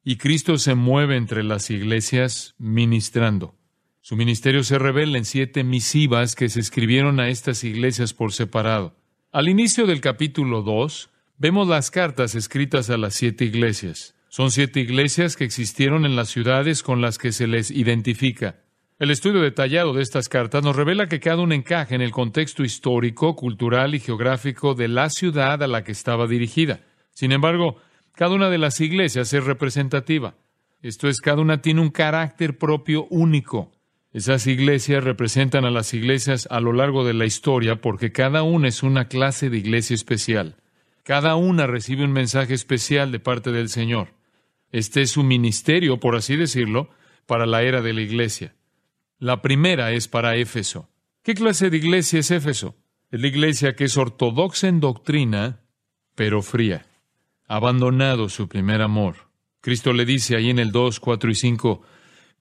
y 0.03 0.17
Cristo 0.17 0.59
se 0.59 0.75
mueve 0.75 1.17
entre 1.17 1.43
las 1.43 1.71
iglesias 1.71 2.53
ministrando. 2.59 3.55
Su 4.01 4.15
ministerio 4.15 4.63
se 4.63 4.77
revela 4.77 5.17
en 5.17 5.25
siete 5.25 5.63
misivas 5.63 6.35
que 6.35 6.47
se 6.47 6.59
escribieron 6.59 7.19
a 7.19 7.29
estas 7.29 7.63
iglesias 7.63 8.13
por 8.13 8.33
separado. 8.33 8.95
Al 9.31 9.49
inicio 9.49 9.87
del 9.87 9.99
capítulo 9.99 10.61
2, 10.61 11.09
vemos 11.39 11.67
las 11.67 11.89
cartas 11.89 12.35
escritas 12.35 12.91
a 12.91 12.97
las 12.97 13.15
siete 13.15 13.45
iglesias. 13.45 14.15
Son 14.29 14.51
siete 14.51 14.79
iglesias 14.79 15.35
que 15.35 15.43
existieron 15.43 16.05
en 16.05 16.15
las 16.15 16.29
ciudades 16.29 16.83
con 16.83 17.01
las 17.01 17.17
que 17.17 17.31
se 17.31 17.47
les 17.47 17.71
identifica. 17.71 18.62
El 19.03 19.11
estudio 19.11 19.41
detallado 19.41 19.91
de 19.91 20.01
estas 20.01 20.29
cartas 20.29 20.63
nos 20.63 20.77
revela 20.77 21.09
que 21.09 21.19
cada 21.19 21.41
una 21.41 21.55
encaja 21.55 21.93
en 21.93 22.01
el 22.01 22.11
contexto 22.11 22.63
histórico, 22.63 23.35
cultural 23.35 23.95
y 23.95 23.99
geográfico 23.99 24.75
de 24.75 24.87
la 24.87 25.09
ciudad 25.09 25.61
a 25.61 25.67
la 25.67 25.83
que 25.83 25.91
estaba 25.91 26.25
dirigida. 26.25 26.79
Sin 27.11 27.33
embargo, 27.33 27.75
cada 28.13 28.33
una 28.33 28.49
de 28.49 28.59
las 28.59 28.79
iglesias 28.79 29.33
es 29.33 29.43
representativa. 29.43 30.35
Esto 30.81 31.09
es, 31.09 31.19
cada 31.19 31.41
una 31.41 31.61
tiene 31.61 31.81
un 31.81 31.89
carácter 31.89 32.57
propio 32.57 33.05
único. 33.09 33.73
Esas 34.13 34.47
iglesias 34.47 35.03
representan 35.03 35.65
a 35.65 35.69
las 35.69 35.93
iglesias 35.93 36.47
a 36.49 36.61
lo 36.61 36.71
largo 36.71 37.03
de 37.03 37.13
la 37.13 37.25
historia 37.25 37.81
porque 37.81 38.13
cada 38.13 38.43
una 38.43 38.69
es 38.69 38.83
una 38.83 39.09
clase 39.09 39.49
de 39.49 39.57
iglesia 39.57 39.95
especial. 39.95 40.55
Cada 41.03 41.35
una 41.35 41.67
recibe 41.67 42.05
un 42.05 42.13
mensaje 42.13 42.53
especial 42.53 43.11
de 43.11 43.19
parte 43.19 43.51
del 43.51 43.67
Señor. 43.67 44.13
Este 44.71 45.01
es 45.01 45.11
su 45.11 45.23
ministerio, 45.23 45.99
por 45.99 46.15
así 46.15 46.37
decirlo, 46.37 46.87
para 47.25 47.45
la 47.45 47.63
era 47.63 47.81
de 47.81 47.91
la 47.91 47.99
iglesia. 47.99 48.55
La 49.23 49.41
primera 49.41 49.93
es 49.93 50.09
para 50.09 50.35
Éfeso. 50.35 50.89
¿Qué 51.21 51.33
clase 51.33 51.69
de 51.69 51.77
iglesia 51.77 52.19
es 52.19 52.29
Éfeso? 52.29 52.75
Es 53.09 53.21
la 53.21 53.27
iglesia 53.27 53.73
que 53.73 53.85
es 53.85 53.95
ortodoxa 53.95 54.67
en 54.67 54.81
doctrina, 54.81 55.61
pero 56.13 56.41
fría. 56.41 56.85
Abandonado 57.47 58.27
su 58.27 58.49
primer 58.49 58.81
amor. 58.81 59.29
Cristo 59.61 59.93
le 59.93 60.03
dice 60.03 60.35
ahí 60.35 60.49
en 60.49 60.59
el 60.59 60.73
2, 60.73 60.99
4 60.99 61.31
y 61.31 61.35
5, 61.35 61.81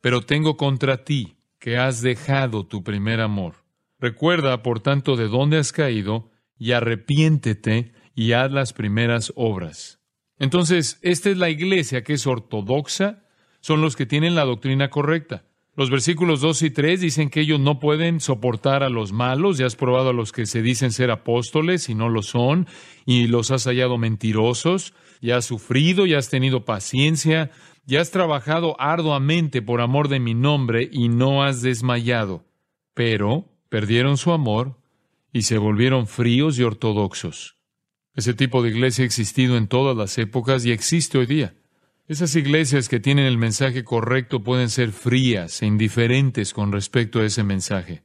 pero 0.01 0.23
tengo 0.23 0.57
contra 0.57 1.05
ti 1.05 1.37
que 1.61 1.79
has 1.79 2.03
dejado 2.03 2.67
tu 2.67 2.83
primer 2.83 3.21
amor. 3.21 3.63
Recuerda, 4.01 4.65
por 4.65 4.81
tanto, 4.81 5.15
de 5.15 5.29
dónde 5.29 5.59
has 5.59 5.71
caído, 5.71 6.33
y 6.59 6.73
arrepiéntete 6.73 7.93
y 8.17 8.33
haz 8.33 8.51
las 8.51 8.73
primeras 8.73 9.33
obras. 9.37 10.01
Entonces, 10.37 10.99
esta 11.03 11.31
es 11.31 11.37
la 11.37 11.49
iglesia 11.49 12.03
que 12.03 12.15
es 12.15 12.27
ortodoxa, 12.27 13.23
son 13.61 13.83
los 13.83 13.95
que 13.95 14.05
tienen 14.05 14.35
la 14.35 14.45
doctrina 14.45 14.91
correcta. 14.91 15.45
Los 15.75 15.89
versículos 15.89 16.43
2 16.43 16.63
y 16.63 16.71
3 16.71 17.01
dicen 17.01 17.31
que 17.31 17.41
ellos 17.41 17.59
no 17.59 17.79
pueden 17.79 18.21
soportar 18.21 18.83
a 18.83 18.91
los 18.91 19.13
malos, 19.13 19.57
ya 19.57 19.65
has 19.65 19.75
probado 19.75 20.11
a 20.11 20.13
los 20.13 20.31
que 20.31 20.45
se 20.45 20.61
dicen 20.61 20.93
ser 20.93 21.11
apóstoles 21.11 21.89
y 21.89 21.95
no 21.95 22.11
lo 22.11 22.23
son, 22.23 22.67
y 23.07 23.27
los 23.27 23.51
has 23.51 23.65
hallado 23.65 23.97
mentirosos, 23.97 24.93
ya 25.23 25.39
has 25.39 25.47
sufrido, 25.47 26.05
ya 26.05 26.19
has 26.19 26.29
tenido 26.29 26.67
paciencia, 26.67 27.51
ya 27.87 28.03
has 28.03 28.11
trabajado 28.11 28.79
arduamente 28.79 29.63
por 29.63 29.81
amor 29.81 30.09
de 30.09 30.21
mi 30.21 30.35
nombre 30.35 30.91
y 30.93 31.09
no 31.09 31.43
has 31.43 31.63
desmayado. 31.63 32.45
Pero 32.93 33.49
perdieron 33.71 34.19
su 34.19 34.33
amor 34.33 34.79
y 35.33 35.43
se 35.43 35.57
volvieron 35.57 36.07
fríos 36.07 36.59
y 36.59 36.65
ortodoxos. 36.65 37.57
Ese 38.15 38.35
tipo 38.35 38.63
de 38.63 38.69
iglesia 38.69 39.05
ha 39.05 39.07
existido 39.07 39.57
en 39.57 39.69
todas 39.69 39.97
las 39.97 40.19
épocas 40.19 40.67
y 40.67 40.71
existe 40.73 41.17
hoy 41.17 41.25
día. 41.25 41.55
Esas 42.13 42.37
iglesias 42.37 42.91
que 42.91 43.01
tienen 43.01 43.25
el 43.25 43.39
mensaje 43.39 43.85
correcto 43.85 44.45
pueden 44.45 44.69
ser 44.69 44.93
frías 44.93 45.63
e 45.63 45.67
indiferentes 45.67 46.53
con 46.53 46.71
respecto 46.71 47.21
a 47.21 47.25
ese 47.25 47.43
mensaje. 47.43 48.03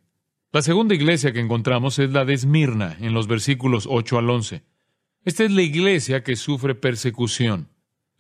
La 0.53 0.61
segunda 0.61 0.95
iglesia 0.95 1.33
que 1.33 1.41
encontramos 1.41 1.99
es 1.99 2.13
la 2.13 2.23
de 2.23 2.33
Esmirna, 2.33 2.95
en 3.01 3.11
los 3.11 3.27
versículos 3.27 3.85
8 3.85 4.17
al 4.17 4.29
11. 4.29 4.63
Esta 5.25 5.43
es 5.43 5.51
la 5.51 5.61
iglesia 5.61 6.23
que 6.23 6.37
sufre 6.37 6.73
persecución. 6.73 7.67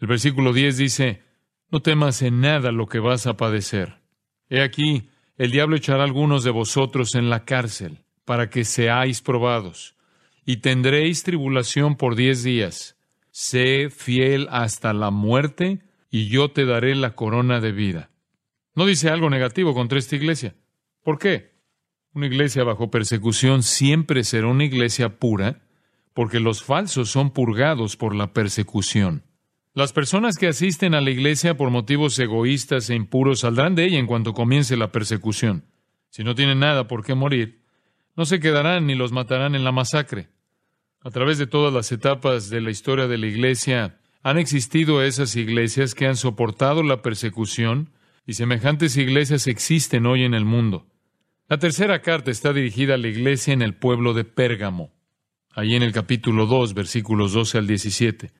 El 0.01 0.09
versículo 0.09 0.51
10 0.51 0.75
dice, 0.75 1.21
no 1.71 1.81
temas 1.81 2.21
en 2.21 2.41
nada 2.41 2.73
lo 2.73 2.87
que 2.87 2.99
vas 2.99 3.25
a 3.25 3.37
padecer. 3.37 4.01
He 4.49 4.61
aquí, 4.61 5.07
el 5.37 5.51
diablo 5.51 5.77
echará 5.77 6.03
algunos 6.03 6.43
de 6.43 6.51
vosotros 6.51 7.15
en 7.15 7.29
la 7.29 7.45
cárcel, 7.45 8.03
para 8.25 8.49
que 8.49 8.65
seáis 8.65 9.21
probados, 9.21 9.95
y 10.45 10.57
tendréis 10.57 11.23
tribulación 11.23 11.95
por 11.95 12.17
diez 12.17 12.43
días. 12.43 12.96
Sé 13.39 13.91
fiel 13.91 14.47
hasta 14.49 14.93
la 14.93 15.11
muerte, 15.11 15.83
y 16.09 16.27
yo 16.27 16.49
te 16.49 16.65
daré 16.65 16.95
la 16.95 17.13
corona 17.13 17.61
de 17.61 17.71
vida. 17.71 18.09
No 18.73 18.87
dice 18.87 19.11
algo 19.11 19.29
negativo 19.29 19.75
contra 19.75 19.99
esta 19.99 20.15
iglesia. 20.15 20.55
¿Por 21.03 21.19
qué? 21.19 21.51
Una 22.15 22.25
iglesia 22.25 22.63
bajo 22.63 22.89
persecución 22.89 23.61
siempre 23.61 24.23
será 24.23 24.47
una 24.47 24.63
iglesia 24.63 25.19
pura, 25.19 25.61
porque 26.15 26.39
los 26.39 26.63
falsos 26.63 27.11
son 27.11 27.29
purgados 27.29 27.95
por 27.95 28.15
la 28.15 28.33
persecución. 28.33 29.21
Las 29.75 29.93
personas 29.93 30.37
que 30.37 30.47
asisten 30.47 30.95
a 30.95 31.01
la 31.01 31.11
iglesia 31.11 31.55
por 31.55 31.69
motivos 31.69 32.17
egoístas 32.17 32.89
e 32.89 32.95
impuros 32.95 33.41
saldrán 33.41 33.75
de 33.75 33.85
ella 33.85 33.99
en 33.99 34.07
cuanto 34.07 34.33
comience 34.33 34.75
la 34.77 34.91
persecución. 34.91 35.63
Si 36.09 36.23
no 36.23 36.33
tienen 36.33 36.57
nada 36.57 36.87
por 36.87 37.05
qué 37.05 37.13
morir, 37.13 37.61
no 38.15 38.25
se 38.25 38.39
quedarán 38.39 38.87
ni 38.87 38.95
los 38.95 39.11
matarán 39.11 39.53
en 39.53 39.63
la 39.63 39.71
masacre. 39.71 40.29
A 41.07 41.09
través 41.09 41.37
de 41.37 41.47
todas 41.47 41.73
las 41.73 41.93
etapas 41.93 42.49
de 42.49 42.59
la 42.59 42.69
historia 42.69 43.07
de 43.07 43.17
la 43.17 43.27
Iglesia, 43.27 43.97
han 44.23 44.37
existido 44.37 45.01
esas 45.01 45.37
iglesias 45.37 45.95
que 45.95 46.05
han 46.05 46.17
soportado 46.17 46.83
la 46.83 47.01
persecución 47.01 47.93
y 48.25 48.33
semejantes 48.33 48.97
iglesias 48.97 49.47
existen 49.47 50.05
hoy 50.05 50.25
en 50.25 50.33
el 50.33 50.43
mundo. 50.43 50.85
La 51.47 51.59
tercera 51.59 52.01
carta 52.01 52.29
está 52.29 52.51
dirigida 52.51 52.95
a 52.95 52.97
la 52.97 53.07
iglesia 53.07 53.53
en 53.53 53.61
el 53.61 53.73
pueblo 53.73 54.13
de 54.13 54.25
Pérgamo, 54.25 54.91
ahí 55.51 55.75
en 55.75 55.83
el 55.83 55.93
capítulo 55.93 56.45
2, 56.45 56.73
versículos 56.73 57.31
12 57.31 57.59
al 57.59 57.67
17. 57.67 58.33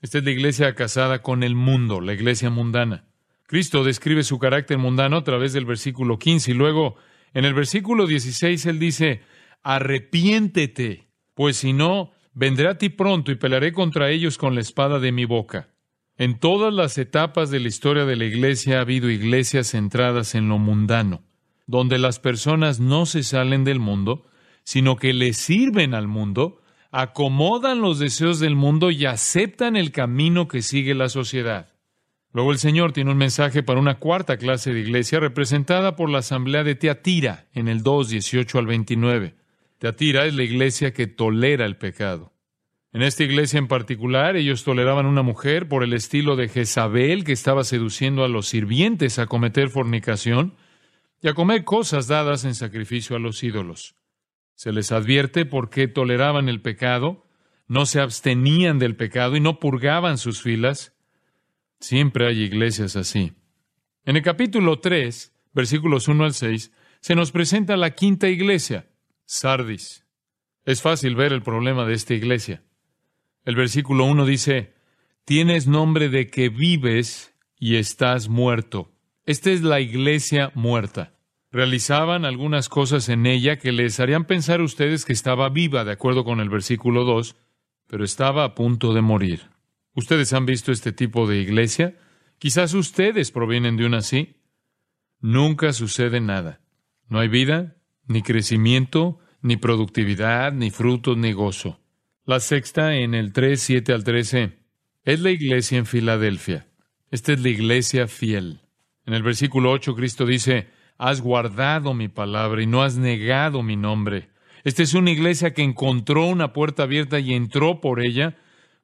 Esta 0.00 0.18
es 0.18 0.24
la 0.24 0.30
iglesia 0.30 0.76
casada 0.76 1.22
con 1.22 1.42
el 1.42 1.56
mundo, 1.56 2.00
la 2.00 2.12
iglesia 2.12 2.50
mundana. 2.50 3.04
Cristo 3.48 3.82
describe 3.82 4.22
su 4.22 4.38
carácter 4.38 4.78
mundano 4.78 5.16
a 5.16 5.24
través 5.24 5.54
del 5.54 5.64
versículo 5.64 6.20
15 6.20 6.52
y 6.52 6.54
luego 6.54 6.94
en 7.34 7.46
el 7.46 7.54
versículo 7.54 8.06
16 8.06 8.64
él 8.66 8.78
dice, 8.78 9.22
arrepiéntete, 9.64 11.08
pues 11.34 11.56
si 11.56 11.72
no, 11.72 12.12
vendré 12.34 12.68
a 12.68 12.78
ti 12.78 12.88
pronto 12.88 13.32
y 13.32 13.36
pelearé 13.36 13.72
contra 13.72 14.10
ellos 14.10 14.38
con 14.38 14.54
la 14.54 14.60
espada 14.60 14.98
de 14.98 15.12
mi 15.12 15.24
boca. 15.24 15.68
En 16.16 16.38
todas 16.38 16.72
las 16.72 16.98
etapas 16.98 17.50
de 17.50 17.60
la 17.60 17.68
historia 17.68 18.04
de 18.04 18.16
la 18.16 18.24
iglesia 18.24 18.78
ha 18.78 18.82
habido 18.82 19.10
iglesias 19.10 19.70
centradas 19.70 20.34
en 20.34 20.48
lo 20.48 20.58
mundano, 20.58 21.22
donde 21.66 21.98
las 21.98 22.18
personas 22.18 22.80
no 22.80 23.06
se 23.06 23.22
salen 23.22 23.64
del 23.64 23.80
mundo, 23.80 24.26
sino 24.62 24.96
que 24.96 25.12
le 25.12 25.32
sirven 25.32 25.94
al 25.94 26.08
mundo, 26.08 26.60
acomodan 26.90 27.80
los 27.80 27.98
deseos 27.98 28.38
del 28.40 28.54
mundo 28.54 28.90
y 28.90 29.06
aceptan 29.06 29.76
el 29.76 29.90
camino 29.90 30.48
que 30.48 30.62
sigue 30.62 30.94
la 30.94 31.08
sociedad. 31.08 31.72
Luego 32.32 32.52
el 32.52 32.58
Señor 32.58 32.92
tiene 32.92 33.10
un 33.10 33.18
mensaje 33.18 33.62
para 33.62 33.80
una 33.80 33.98
cuarta 33.98 34.36
clase 34.36 34.72
de 34.72 34.80
iglesia 34.80 35.20
representada 35.20 35.96
por 35.96 36.08
la 36.08 36.18
asamblea 36.18 36.64
de 36.64 36.74
Teatira 36.74 37.48
en 37.52 37.68
el 37.68 37.82
2, 37.82 38.08
18 38.08 38.58
al 38.58 38.66
29. 38.66 39.41
Teatira 39.82 40.26
es 40.26 40.34
la 40.34 40.44
iglesia 40.44 40.92
que 40.92 41.08
tolera 41.08 41.66
el 41.66 41.76
pecado. 41.76 42.32
En 42.92 43.02
esta 43.02 43.24
iglesia 43.24 43.58
en 43.58 43.66
particular, 43.66 44.36
ellos 44.36 44.62
toleraban 44.62 45.06
una 45.06 45.22
mujer 45.22 45.66
por 45.66 45.82
el 45.82 45.92
estilo 45.92 46.36
de 46.36 46.48
Jezabel 46.48 47.24
que 47.24 47.32
estaba 47.32 47.64
seduciendo 47.64 48.22
a 48.22 48.28
los 48.28 48.46
sirvientes 48.46 49.18
a 49.18 49.26
cometer 49.26 49.70
fornicación 49.70 50.54
y 51.20 51.26
a 51.26 51.34
comer 51.34 51.64
cosas 51.64 52.06
dadas 52.06 52.44
en 52.44 52.54
sacrificio 52.54 53.16
a 53.16 53.18
los 53.18 53.42
ídolos. 53.42 53.96
Se 54.54 54.70
les 54.70 54.92
advierte 54.92 55.46
por 55.46 55.68
qué 55.68 55.88
toleraban 55.88 56.48
el 56.48 56.62
pecado, 56.62 57.26
no 57.66 57.84
se 57.84 57.98
abstenían 57.98 58.78
del 58.78 58.94
pecado 58.94 59.34
y 59.34 59.40
no 59.40 59.58
purgaban 59.58 60.16
sus 60.16 60.42
filas. 60.42 60.94
Siempre 61.80 62.28
hay 62.28 62.42
iglesias 62.42 62.94
así. 62.94 63.32
En 64.04 64.14
el 64.14 64.22
capítulo 64.22 64.78
3, 64.78 65.32
versículos 65.52 66.06
1 66.06 66.22
al 66.24 66.34
6, 66.34 66.70
se 67.00 67.16
nos 67.16 67.32
presenta 67.32 67.76
la 67.76 67.90
quinta 67.96 68.28
iglesia, 68.28 68.86
Sardis. 69.32 70.04
Es 70.66 70.82
fácil 70.82 71.16
ver 71.16 71.32
el 71.32 71.40
problema 71.40 71.86
de 71.86 71.94
esta 71.94 72.12
iglesia. 72.12 72.62
El 73.46 73.56
versículo 73.56 74.04
1 74.04 74.26
dice, 74.26 74.74
tienes 75.24 75.66
nombre 75.66 76.10
de 76.10 76.28
que 76.28 76.50
vives 76.50 77.34
y 77.58 77.76
estás 77.76 78.28
muerto. 78.28 78.92
Esta 79.24 79.50
es 79.50 79.62
la 79.62 79.80
iglesia 79.80 80.52
muerta. 80.54 81.14
Realizaban 81.50 82.26
algunas 82.26 82.68
cosas 82.68 83.08
en 83.08 83.24
ella 83.24 83.58
que 83.58 83.72
les 83.72 84.00
harían 84.00 84.26
pensar 84.26 84.60
a 84.60 84.64
ustedes 84.64 85.06
que 85.06 85.14
estaba 85.14 85.48
viva, 85.48 85.84
de 85.84 85.92
acuerdo 85.92 86.24
con 86.24 86.40
el 86.40 86.50
versículo 86.50 87.04
2, 87.04 87.34
pero 87.86 88.04
estaba 88.04 88.44
a 88.44 88.54
punto 88.54 88.92
de 88.92 89.00
morir. 89.00 89.48
¿Ustedes 89.94 90.34
han 90.34 90.44
visto 90.44 90.72
este 90.72 90.92
tipo 90.92 91.26
de 91.26 91.38
iglesia? 91.38 91.96
Quizás 92.38 92.74
ustedes 92.74 93.30
provienen 93.30 93.78
de 93.78 93.86
una 93.86 93.98
así. 93.98 94.36
Nunca 95.20 95.72
sucede 95.72 96.20
nada. 96.20 96.60
No 97.08 97.18
hay 97.18 97.28
vida, 97.28 97.78
ni 98.06 98.20
crecimiento, 98.20 99.20
ni 99.42 99.56
productividad, 99.56 100.52
ni 100.52 100.70
frutos, 100.70 101.16
ni 101.16 101.32
gozo. 101.32 101.80
La 102.24 102.40
sexta 102.40 102.94
en 102.94 103.14
el 103.14 103.32
3, 103.32 103.60
7 103.60 103.92
al 103.92 104.04
13 104.04 104.58
es 105.04 105.20
la 105.20 105.30
iglesia 105.30 105.78
en 105.78 105.86
Filadelfia. 105.86 106.68
Esta 107.10 107.32
es 107.32 107.40
la 107.40 107.48
iglesia 107.48 108.06
fiel. 108.06 108.60
En 109.04 109.14
el 109.14 109.22
versículo 109.24 109.72
8 109.72 109.96
Cristo 109.96 110.24
dice, 110.24 110.68
has 110.96 111.20
guardado 111.20 111.94
mi 111.94 112.06
palabra 112.06 112.62
y 112.62 112.66
no 112.66 112.82
has 112.82 112.96
negado 112.96 113.64
mi 113.64 113.76
nombre. 113.76 114.30
Esta 114.62 114.84
es 114.84 114.94
una 114.94 115.10
iglesia 115.10 115.52
que 115.52 115.62
encontró 115.62 116.26
una 116.26 116.52
puerta 116.52 116.84
abierta 116.84 117.18
y 117.18 117.34
entró 117.34 117.80
por 117.80 118.00
ella, 118.00 118.36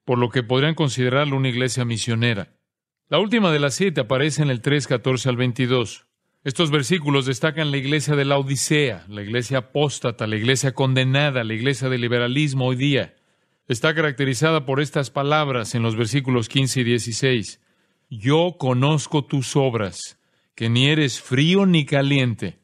por 0.04 0.18
lo 0.18 0.28
que 0.28 0.42
podrían 0.42 0.74
considerarla 0.74 1.36
una 1.36 1.48
iglesia 1.48 1.84
misionera. 1.84 2.48
La 3.08 3.20
última 3.20 3.52
de 3.52 3.60
las 3.60 3.74
siete 3.74 4.00
aparece 4.00 4.42
en 4.42 4.50
el 4.50 4.60
3, 4.60 4.88
14 4.88 5.28
al 5.28 5.36
22. 5.36 6.07
Estos 6.44 6.70
versículos 6.70 7.26
destacan 7.26 7.72
la 7.72 7.78
iglesia 7.78 8.14
de 8.14 8.24
la 8.24 8.38
Odisea, 8.38 9.04
la 9.08 9.22
iglesia 9.22 9.58
apóstata, 9.58 10.26
la 10.28 10.36
iglesia 10.36 10.72
condenada, 10.72 11.42
la 11.42 11.54
iglesia 11.54 11.88
del 11.88 12.00
liberalismo 12.00 12.66
hoy 12.66 12.76
día 12.76 13.14
está 13.66 13.94
caracterizada 13.94 14.64
por 14.64 14.80
estas 14.80 15.10
palabras 15.10 15.74
en 15.74 15.82
los 15.82 15.96
versículos 15.96 16.48
15 16.48 16.80
y 16.80 16.84
16. 16.84 17.60
Yo 18.08 18.56
conozco 18.58 19.24
tus 19.24 19.56
obras, 19.56 20.18
que 20.54 20.70
ni 20.70 20.86
eres 20.86 21.20
frío 21.20 21.66
ni 21.66 21.84
caliente. 21.84 22.58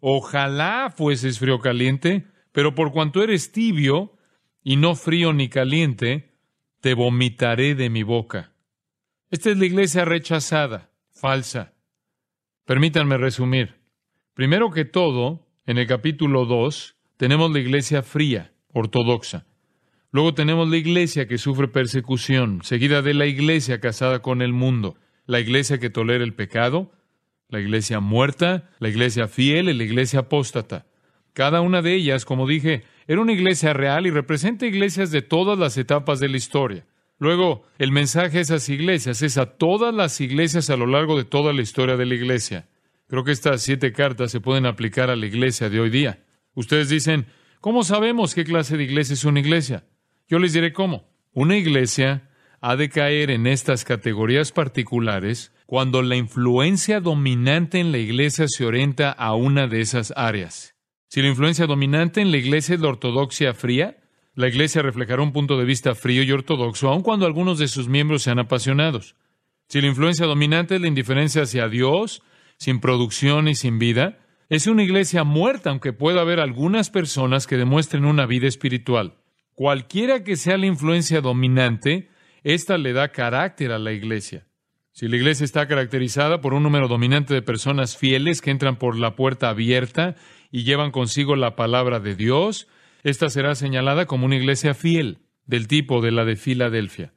Ojalá 0.00 0.92
fueses 0.94 1.38
frío 1.38 1.60
caliente, 1.60 2.26
pero 2.52 2.74
por 2.74 2.90
cuanto 2.90 3.22
eres 3.22 3.52
tibio 3.52 4.16
y 4.64 4.76
no 4.76 4.96
frío 4.96 5.32
ni 5.32 5.48
caliente, 5.48 6.32
te 6.80 6.94
vomitaré 6.94 7.74
de 7.74 7.90
mi 7.90 8.02
boca. 8.02 8.52
Esta 9.30 9.50
es 9.50 9.58
la 9.58 9.66
iglesia 9.66 10.04
rechazada, 10.04 10.90
falsa. 11.12 11.74
Permítanme 12.70 13.18
resumir. 13.18 13.80
Primero 14.32 14.70
que 14.70 14.84
todo, 14.84 15.44
en 15.66 15.76
el 15.76 15.88
capítulo 15.88 16.44
2, 16.44 16.94
tenemos 17.16 17.50
la 17.50 17.58
iglesia 17.58 18.04
fría, 18.04 18.52
ortodoxa. 18.68 19.44
Luego 20.12 20.34
tenemos 20.34 20.68
la 20.70 20.76
iglesia 20.76 21.26
que 21.26 21.36
sufre 21.36 21.66
persecución, 21.66 22.60
seguida 22.62 23.02
de 23.02 23.12
la 23.12 23.26
iglesia 23.26 23.80
casada 23.80 24.22
con 24.22 24.40
el 24.40 24.52
mundo, 24.52 24.96
la 25.26 25.40
iglesia 25.40 25.78
que 25.80 25.90
tolera 25.90 26.22
el 26.22 26.32
pecado, 26.32 26.92
la 27.48 27.58
iglesia 27.58 27.98
muerta, 27.98 28.70
la 28.78 28.88
iglesia 28.88 29.26
fiel 29.26 29.68
y 29.68 29.74
la 29.74 29.82
iglesia 29.82 30.20
apóstata. 30.20 30.86
Cada 31.32 31.62
una 31.62 31.82
de 31.82 31.94
ellas, 31.94 32.24
como 32.24 32.46
dije, 32.46 32.84
era 33.08 33.20
una 33.20 33.32
iglesia 33.32 33.72
real 33.72 34.06
y 34.06 34.10
representa 34.10 34.64
iglesias 34.64 35.10
de 35.10 35.22
todas 35.22 35.58
las 35.58 35.76
etapas 35.76 36.20
de 36.20 36.28
la 36.28 36.36
historia. 36.36 36.86
Luego, 37.20 37.66
el 37.78 37.92
mensaje 37.92 38.38
a 38.38 38.40
esas 38.40 38.66
iglesias 38.70 39.20
es 39.20 39.36
a 39.36 39.58
todas 39.58 39.94
las 39.94 40.22
iglesias 40.22 40.70
a 40.70 40.76
lo 40.76 40.86
largo 40.86 41.18
de 41.18 41.24
toda 41.24 41.52
la 41.52 41.60
historia 41.60 41.98
de 41.98 42.06
la 42.06 42.14
iglesia. 42.14 42.66
Creo 43.08 43.24
que 43.24 43.32
estas 43.32 43.60
siete 43.60 43.92
cartas 43.92 44.32
se 44.32 44.40
pueden 44.40 44.64
aplicar 44.64 45.10
a 45.10 45.16
la 45.16 45.26
iglesia 45.26 45.68
de 45.68 45.80
hoy 45.80 45.90
día. 45.90 46.24
Ustedes 46.54 46.88
dicen, 46.88 47.26
¿cómo 47.60 47.84
sabemos 47.84 48.34
qué 48.34 48.44
clase 48.44 48.78
de 48.78 48.84
iglesia 48.84 49.12
es 49.12 49.24
una 49.24 49.38
iglesia? 49.38 49.84
Yo 50.28 50.38
les 50.38 50.54
diré 50.54 50.72
cómo. 50.72 51.10
Una 51.34 51.58
iglesia 51.58 52.30
ha 52.62 52.76
de 52.76 52.88
caer 52.88 53.30
en 53.30 53.46
estas 53.46 53.84
categorías 53.84 54.50
particulares 54.50 55.52
cuando 55.66 56.00
la 56.00 56.16
influencia 56.16 57.00
dominante 57.00 57.80
en 57.80 57.92
la 57.92 57.98
iglesia 57.98 58.46
se 58.48 58.64
orienta 58.64 59.10
a 59.10 59.34
una 59.34 59.66
de 59.66 59.82
esas 59.82 60.14
áreas. 60.16 60.74
Si 61.08 61.20
la 61.20 61.28
influencia 61.28 61.66
dominante 61.66 62.22
en 62.22 62.30
la 62.30 62.38
iglesia 62.38 62.76
es 62.76 62.80
la 62.80 62.88
ortodoxia 62.88 63.52
fría, 63.52 63.99
la 64.40 64.48
iglesia 64.48 64.82
reflejará 64.82 65.22
un 65.22 65.32
punto 65.32 65.56
de 65.56 65.64
vista 65.64 65.94
frío 65.94 66.22
y 66.22 66.32
ortodoxo, 66.32 66.88
aun 66.88 67.02
cuando 67.02 67.26
algunos 67.26 67.58
de 67.58 67.68
sus 67.68 67.88
miembros 67.88 68.22
sean 68.22 68.38
apasionados. 68.38 69.14
Si 69.68 69.80
la 69.80 69.86
influencia 69.86 70.26
dominante 70.26 70.74
es 70.74 70.80
la 70.80 70.88
indiferencia 70.88 71.42
hacia 71.42 71.68
Dios, 71.68 72.22
sin 72.56 72.80
producción 72.80 73.46
y 73.46 73.54
sin 73.54 73.78
vida, 73.78 74.18
es 74.48 74.66
una 74.66 74.82
iglesia 74.82 75.22
muerta, 75.22 75.70
aunque 75.70 75.92
pueda 75.92 76.22
haber 76.22 76.40
algunas 76.40 76.90
personas 76.90 77.46
que 77.46 77.56
demuestren 77.56 78.04
una 78.04 78.26
vida 78.26 78.48
espiritual. 78.48 79.14
Cualquiera 79.54 80.24
que 80.24 80.36
sea 80.36 80.58
la 80.58 80.66
influencia 80.66 81.20
dominante, 81.20 82.08
ésta 82.42 82.78
le 82.78 82.92
da 82.92 83.12
carácter 83.12 83.70
a 83.70 83.78
la 83.78 83.92
iglesia. 83.92 84.46
Si 84.92 85.06
la 85.06 85.16
iglesia 85.16 85.44
está 85.44 85.68
caracterizada 85.68 86.40
por 86.40 86.52
un 86.52 86.64
número 86.64 86.88
dominante 86.88 87.32
de 87.32 87.42
personas 87.42 87.96
fieles 87.96 88.40
que 88.40 88.50
entran 88.50 88.76
por 88.76 88.98
la 88.98 89.14
puerta 89.14 89.48
abierta 89.48 90.16
y 90.50 90.64
llevan 90.64 90.90
consigo 90.90 91.36
la 91.36 91.54
palabra 91.54 92.00
de 92.00 92.16
Dios, 92.16 92.66
esta 93.02 93.30
será 93.30 93.54
señalada 93.54 94.06
como 94.06 94.26
una 94.26 94.36
iglesia 94.36 94.74
fiel, 94.74 95.18
del 95.46 95.66
tipo 95.68 96.00
de 96.00 96.12
la 96.12 96.24
de 96.24 96.36
Filadelfia. 96.36 97.12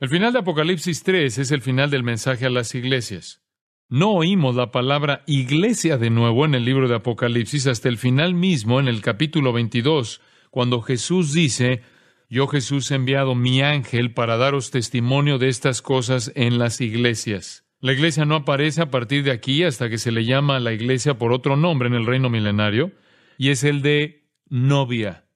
El 0.00 0.08
final 0.08 0.32
de 0.32 0.40
Apocalipsis 0.40 1.02
3 1.02 1.38
es 1.38 1.50
el 1.50 1.62
final 1.62 1.90
del 1.90 2.04
mensaje 2.04 2.46
a 2.46 2.50
las 2.50 2.74
iglesias. 2.74 3.42
No 3.88 4.12
oímos 4.12 4.54
la 4.54 4.70
palabra 4.70 5.24
iglesia 5.26 5.96
de 5.96 6.10
nuevo 6.10 6.44
en 6.44 6.54
el 6.54 6.64
libro 6.64 6.88
de 6.88 6.96
Apocalipsis 6.96 7.66
hasta 7.66 7.88
el 7.88 7.96
final 7.96 8.34
mismo, 8.34 8.80
en 8.80 8.86
el 8.86 9.00
capítulo 9.00 9.52
22, 9.52 10.20
cuando 10.50 10.82
Jesús 10.82 11.32
dice, 11.32 11.82
yo 12.28 12.46
Jesús 12.46 12.90
he 12.90 12.96
enviado 12.96 13.34
mi 13.34 13.62
ángel 13.62 14.12
para 14.12 14.36
daros 14.36 14.70
testimonio 14.70 15.38
de 15.38 15.48
estas 15.48 15.80
cosas 15.80 16.30
en 16.34 16.58
las 16.58 16.82
iglesias. 16.82 17.64
La 17.80 17.92
iglesia 17.92 18.24
no 18.24 18.34
aparece 18.34 18.82
a 18.82 18.90
partir 18.90 19.24
de 19.24 19.30
aquí 19.30 19.62
hasta 19.62 19.88
que 19.88 19.98
se 19.98 20.12
le 20.12 20.24
llama 20.24 20.56
a 20.56 20.60
la 20.60 20.72
iglesia 20.72 21.16
por 21.16 21.32
otro 21.32 21.56
nombre 21.56 21.88
en 21.88 21.94
el 21.94 22.06
reino 22.06 22.28
milenario, 22.28 22.92
y 23.38 23.50
es 23.50 23.64
el 23.64 23.82
de 23.82 24.28
novia. 24.50 25.27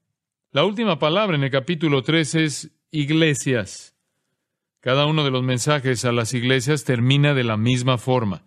La 0.55 0.67
última 0.67 0.99
palabra 0.99 1.35
en 1.35 1.45
el 1.45 1.51
capítulo 1.51 2.03
3 2.03 2.35
es 2.35 2.71
iglesias. 2.91 3.97
Cada 4.81 5.07
uno 5.07 5.25
de 5.25 5.31
los 5.31 5.43
mensajes 5.43 6.05
a 6.05 6.13
las 6.13 6.35
iglesias 6.35 6.85
termina 6.85 7.33
de 7.33 7.43
la 7.43 7.57
misma 7.57 7.97
forma. 7.97 8.45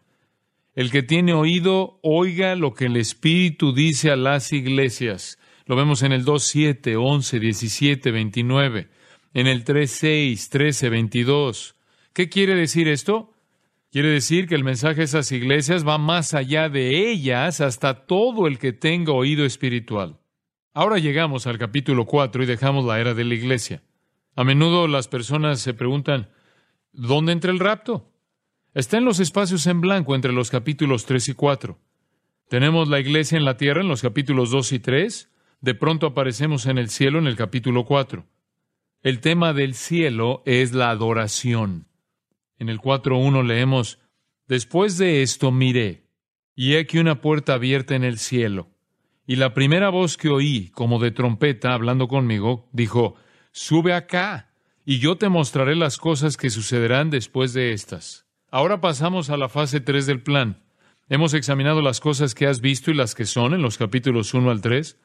El 0.75 0.91
que 0.91 1.01
tiene 1.01 1.33
oído, 1.33 1.97
oiga 2.03 2.55
lo 2.55 2.75
que 2.75 2.85
el 2.85 2.97
Espíritu 2.97 3.73
dice 3.73 4.11
a 4.11 4.17
las 4.17 4.53
iglesias. 4.53 5.39
Lo 5.65 5.75
vemos 5.75 6.03
en 6.03 6.11
el 6.11 6.25
2, 6.25 6.43
7, 6.43 6.95
11, 6.95 7.39
17, 7.39 8.11
29, 8.11 8.87
en 9.33 9.47
el 9.47 9.63
3, 9.63 9.89
6, 9.89 10.49
13, 10.51 10.89
22. 10.89 11.75
¿Qué 12.13 12.29
quiere 12.29 12.53
decir 12.53 12.87
esto? 12.87 13.33
Quiere 13.91 14.09
decir 14.09 14.47
que 14.47 14.53
el 14.53 14.63
mensaje 14.63 14.97
de 14.97 15.05
esas 15.05 15.31
iglesias 15.31 15.87
va 15.87 15.97
más 15.97 16.35
allá 16.35 16.69
de 16.69 17.09
ellas 17.09 17.61
hasta 17.61 18.05
todo 18.05 18.45
el 18.45 18.59
que 18.59 18.73
tenga 18.73 19.11
oído 19.11 19.43
espiritual. 19.43 20.19
Ahora 20.77 20.97
llegamos 20.97 21.47
al 21.47 21.57
capítulo 21.57 22.05
4 22.05 22.43
y 22.43 22.45
dejamos 22.45 22.83
la 22.83 22.99
era 22.99 23.13
de 23.13 23.23
la 23.23 23.33
iglesia. 23.33 23.81
A 24.35 24.43
menudo 24.43 24.89
las 24.89 25.07
personas 25.07 25.61
se 25.61 25.73
preguntan, 25.73 26.27
¿dónde 26.91 27.31
entra 27.31 27.49
el 27.49 27.59
rapto? 27.59 28.11
Está 28.73 28.97
en 28.97 29.05
los 29.05 29.21
espacios 29.21 29.67
en 29.67 29.79
blanco 29.79 30.15
entre 30.15 30.33
los 30.33 30.51
capítulos 30.51 31.05
3 31.05 31.29
y 31.29 31.33
4. 31.33 31.79
Tenemos 32.49 32.89
la 32.89 32.99
iglesia 32.99 33.37
en 33.37 33.45
la 33.45 33.55
tierra 33.55 33.79
en 33.79 33.87
los 33.87 34.01
capítulos 34.01 34.51
2 34.51 34.73
y 34.73 34.79
3. 34.79 35.31
De 35.61 35.75
pronto 35.75 36.07
aparecemos 36.07 36.65
en 36.65 36.77
el 36.77 36.89
cielo 36.89 37.19
en 37.19 37.27
el 37.27 37.37
capítulo 37.37 37.85
4. 37.85 38.25
El 39.01 39.21
tema 39.21 39.53
del 39.53 39.75
cielo 39.75 40.43
es 40.45 40.73
la 40.73 40.89
adoración. 40.89 41.87
En 42.59 42.67
el 42.67 42.81
4.1 42.81 43.45
leemos, 43.45 43.99
Después 44.49 44.97
de 44.97 45.21
esto 45.21 45.53
miré, 45.53 46.09
y 46.53 46.73
he 46.73 46.79
aquí 46.79 46.97
una 46.97 47.21
puerta 47.21 47.53
abierta 47.53 47.95
en 47.95 48.03
el 48.03 48.17
cielo. 48.17 48.74
Y 49.27 49.37
la 49.37 49.53
primera 49.53 49.89
voz 49.89 50.17
que 50.17 50.29
oí, 50.29 50.69
como 50.69 50.99
de 50.99 51.11
trompeta, 51.11 51.73
hablando 51.73 52.07
conmigo, 52.07 52.67
dijo, 52.71 53.15
Sube 53.51 53.93
acá, 53.93 54.51
y 54.85 54.99
yo 54.99 55.17
te 55.17 55.29
mostraré 55.29 55.75
las 55.75 55.97
cosas 55.97 56.37
que 56.37 56.51
sucederán 56.51 57.09
después 57.09 57.53
de 57.53 57.73
estas. 57.73 58.25
Ahora 58.51 58.81
pasamos 58.81 59.29
a 59.29 59.37
la 59.37 59.49
fase 59.49 59.81
3 59.81 60.05
del 60.05 60.21
plan. 60.21 60.61
Hemos 61.09 61.33
examinado 61.33 61.81
las 61.81 61.99
cosas 61.99 62.35
que 62.35 62.47
has 62.47 62.61
visto 62.61 62.91
y 62.91 62.93
las 62.93 63.15
que 63.15 63.25
son 63.25 63.53
en 63.53 63.61
los 63.61 63.77
capítulos 63.77 64.33
1 64.33 64.51
al 64.51 64.61
3. 64.61 64.97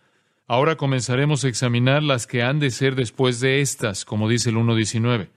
Ahora 0.47 0.77
comenzaremos 0.77 1.45
a 1.45 1.49
examinar 1.49 2.03
las 2.03 2.27
que 2.27 2.43
han 2.43 2.59
de 2.59 2.71
ser 2.71 2.95
después 2.95 3.41
de 3.41 3.61
estas, 3.61 4.05
como 4.05 4.29
dice 4.29 4.51
el 4.51 4.57
1.19. 4.57 5.31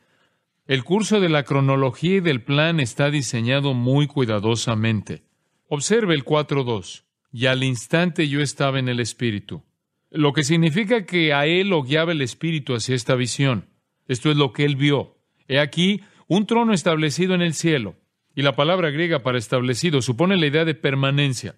El 0.68 0.84
curso 0.84 1.20
de 1.20 1.30
la 1.30 1.44
cronología 1.44 2.18
y 2.18 2.20
del 2.20 2.42
plan 2.42 2.80
está 2.80 3.10
diseñado 3.10 3.74
muy 3.74 4.08
cuidadosamente. 4.08 5.24
Observe 5.68 6.16
el 6.16 6.26
4.2. 6.26 7.04
Y 7.34 7.48
al 7.48 7.64
instante 7.64 8.30
yo 8.30 8.42
estaba 8.42 8.78
en 8.78 8.88
el 8.88 9.00
Espíritu. 9.00 9.64
Lo 10.12 10.32
que 10.32 10.44
significa 10.44 11.08
que 11.08 11.34
a 11.34 11.48
él 11.48 11.70
lo 11.70 11.82
guiaba 11.82 12.12
el 12.12 12.22
Espíritu 12.22 12.76
hacia 12.76 12.96
esta 12.96 13.16
visión. 13.16 13.68
Esto 14.08 14.30
es 14.30 14.38
lo 14.38 14.54
que 14.54 14.64
él 14.64 14.76
vio. 14.76 15.18
He 15.48 15.60
aquí 15.60 16.02
un 16.28 16.46
trono 16.46 16.74
establecido 16.74 17.34
en 17.34 17.42
el 17.42 17.56
cielo. 17.56 17.96
Y 18.36 18.44
la 18.44 18.56
palabra 18.56 18.92
griega 18.92 19.24
para 19.24 19.40
establecido 19.40 20.04
supone 20.04 20.38
la 20.38 20.46
idea 20.46 20.64
de 20.64 20.76
permanencia. 20.76 21.56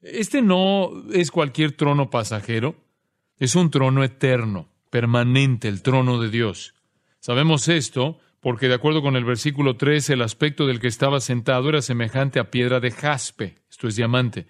Este 0.00 0.40
no 0.40 0.90
es 1.12 1.30
cualquier 1.30 1.72
trono 1.72 2.08
pasajero, 2.10 2.76
es 3.38 3.56
un 3.56 3.70
trono 3.70 4.04
eterno, 4.04 4.68
permanente, 4.90 5.68
el 5.68 5.82
trono 5.82 6.20
de 6.20 6.30
Dios. 6.30 6.74
Sabemos 7.20 7.68
esto 7.68 8.18
porque 8.40 8.68
de 8.68 8.74
acuerdo 8.74 9.00
con 9.00 9.16
el 9.16 9.24
versículo 9.24 9.76
3, 9.76 10.10
el 10.10 10.22
aspecto 10.22 10.66
del 10.66 10.80
que 10.80 10.88
estaba 10.88 11.20
sentado 11.20 11.70
era 11.70 11.80
semejante 11.80 12.38
a 12.38 12.50
piedra 12.50 12.80
de 12.80 12.90
jaspe, 12.90 13.56
esto 13.70 13.88
es 13.88 13.96
diamante, 13.96 14.46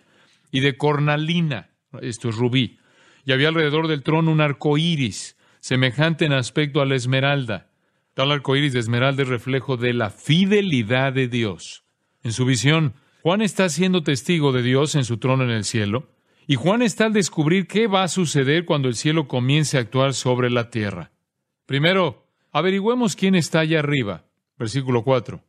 y 0.55 0.61
de 0.61 0.77
cornalina, 0.77 1.71
esto 2.01 2.29
es 2.29 2.37
rubí. 2.37 2.79
Y 3.25 3.33
había 3.33 3.49
alrededor 3.49 3.89
del 3.89 4.03
trono 4.03 4.31
un 4.31 4.41
arco 4.41 4.79
iris, 4.79 5.37
semejante 5.61 6.25
en 6.25 6.33
aspecto 6.33 6.81
a 6.81 6.87
la 6.87 6.95
esmeralda. 6.95 7.71
Tal 8.15 8.31
arco 8.31 8.57
iris 8.57 8.73
de 8.73 8.81
esmeralda 8.81 9.23
es 9.23 9.29
reflejo 9.29 9.77
de 9.77 9.93
la 9.93 10.11
fidelidad 10.11 11.13
de 11.13 11.29
Dios. 11.29 11.85
En 12.23 12.33
su 12.33 12.45
visión, 12.45 12.95
Juan 13.23 13.43
está 13.43 13.69
siendo 13.69 14.03
testigo 14.03 14.53
de 14.53 14.63
Dios 14.63 14.95
en 14.95 15.05
su 15.05 15.19
trono 15.19 15.45
en 15.45 15.51
el 15.51 15.65
cielo, 15.65 16.09
y 16.47 16.55
Juan 16.55 16.83
está 16.83 17.07
al 17.07 17.13
descubrir 17.13 17.67
qué 17.67 17.87
va 17.87 18.03
a 18.03 18.09
suceder 18.09 18.65
cuando 18.65 18.89
el 18.89 18.95
cielo 18.95 19.29
comience 19.29 19.77
a 19.77 19.81
actuar 19.81 20.15
sobre 20.15 20.51
la 20.51 20.71
tierra. 20.71 21.11
Primero, 21.67 22.25
Averigüemos 22.55 23.17
quién 23.17 23.35
está 23.35 23.59
allá 23.61 23.81
arriba. 23.81 24.27
Versículo 24.57 25.03
4. 25.03 25.43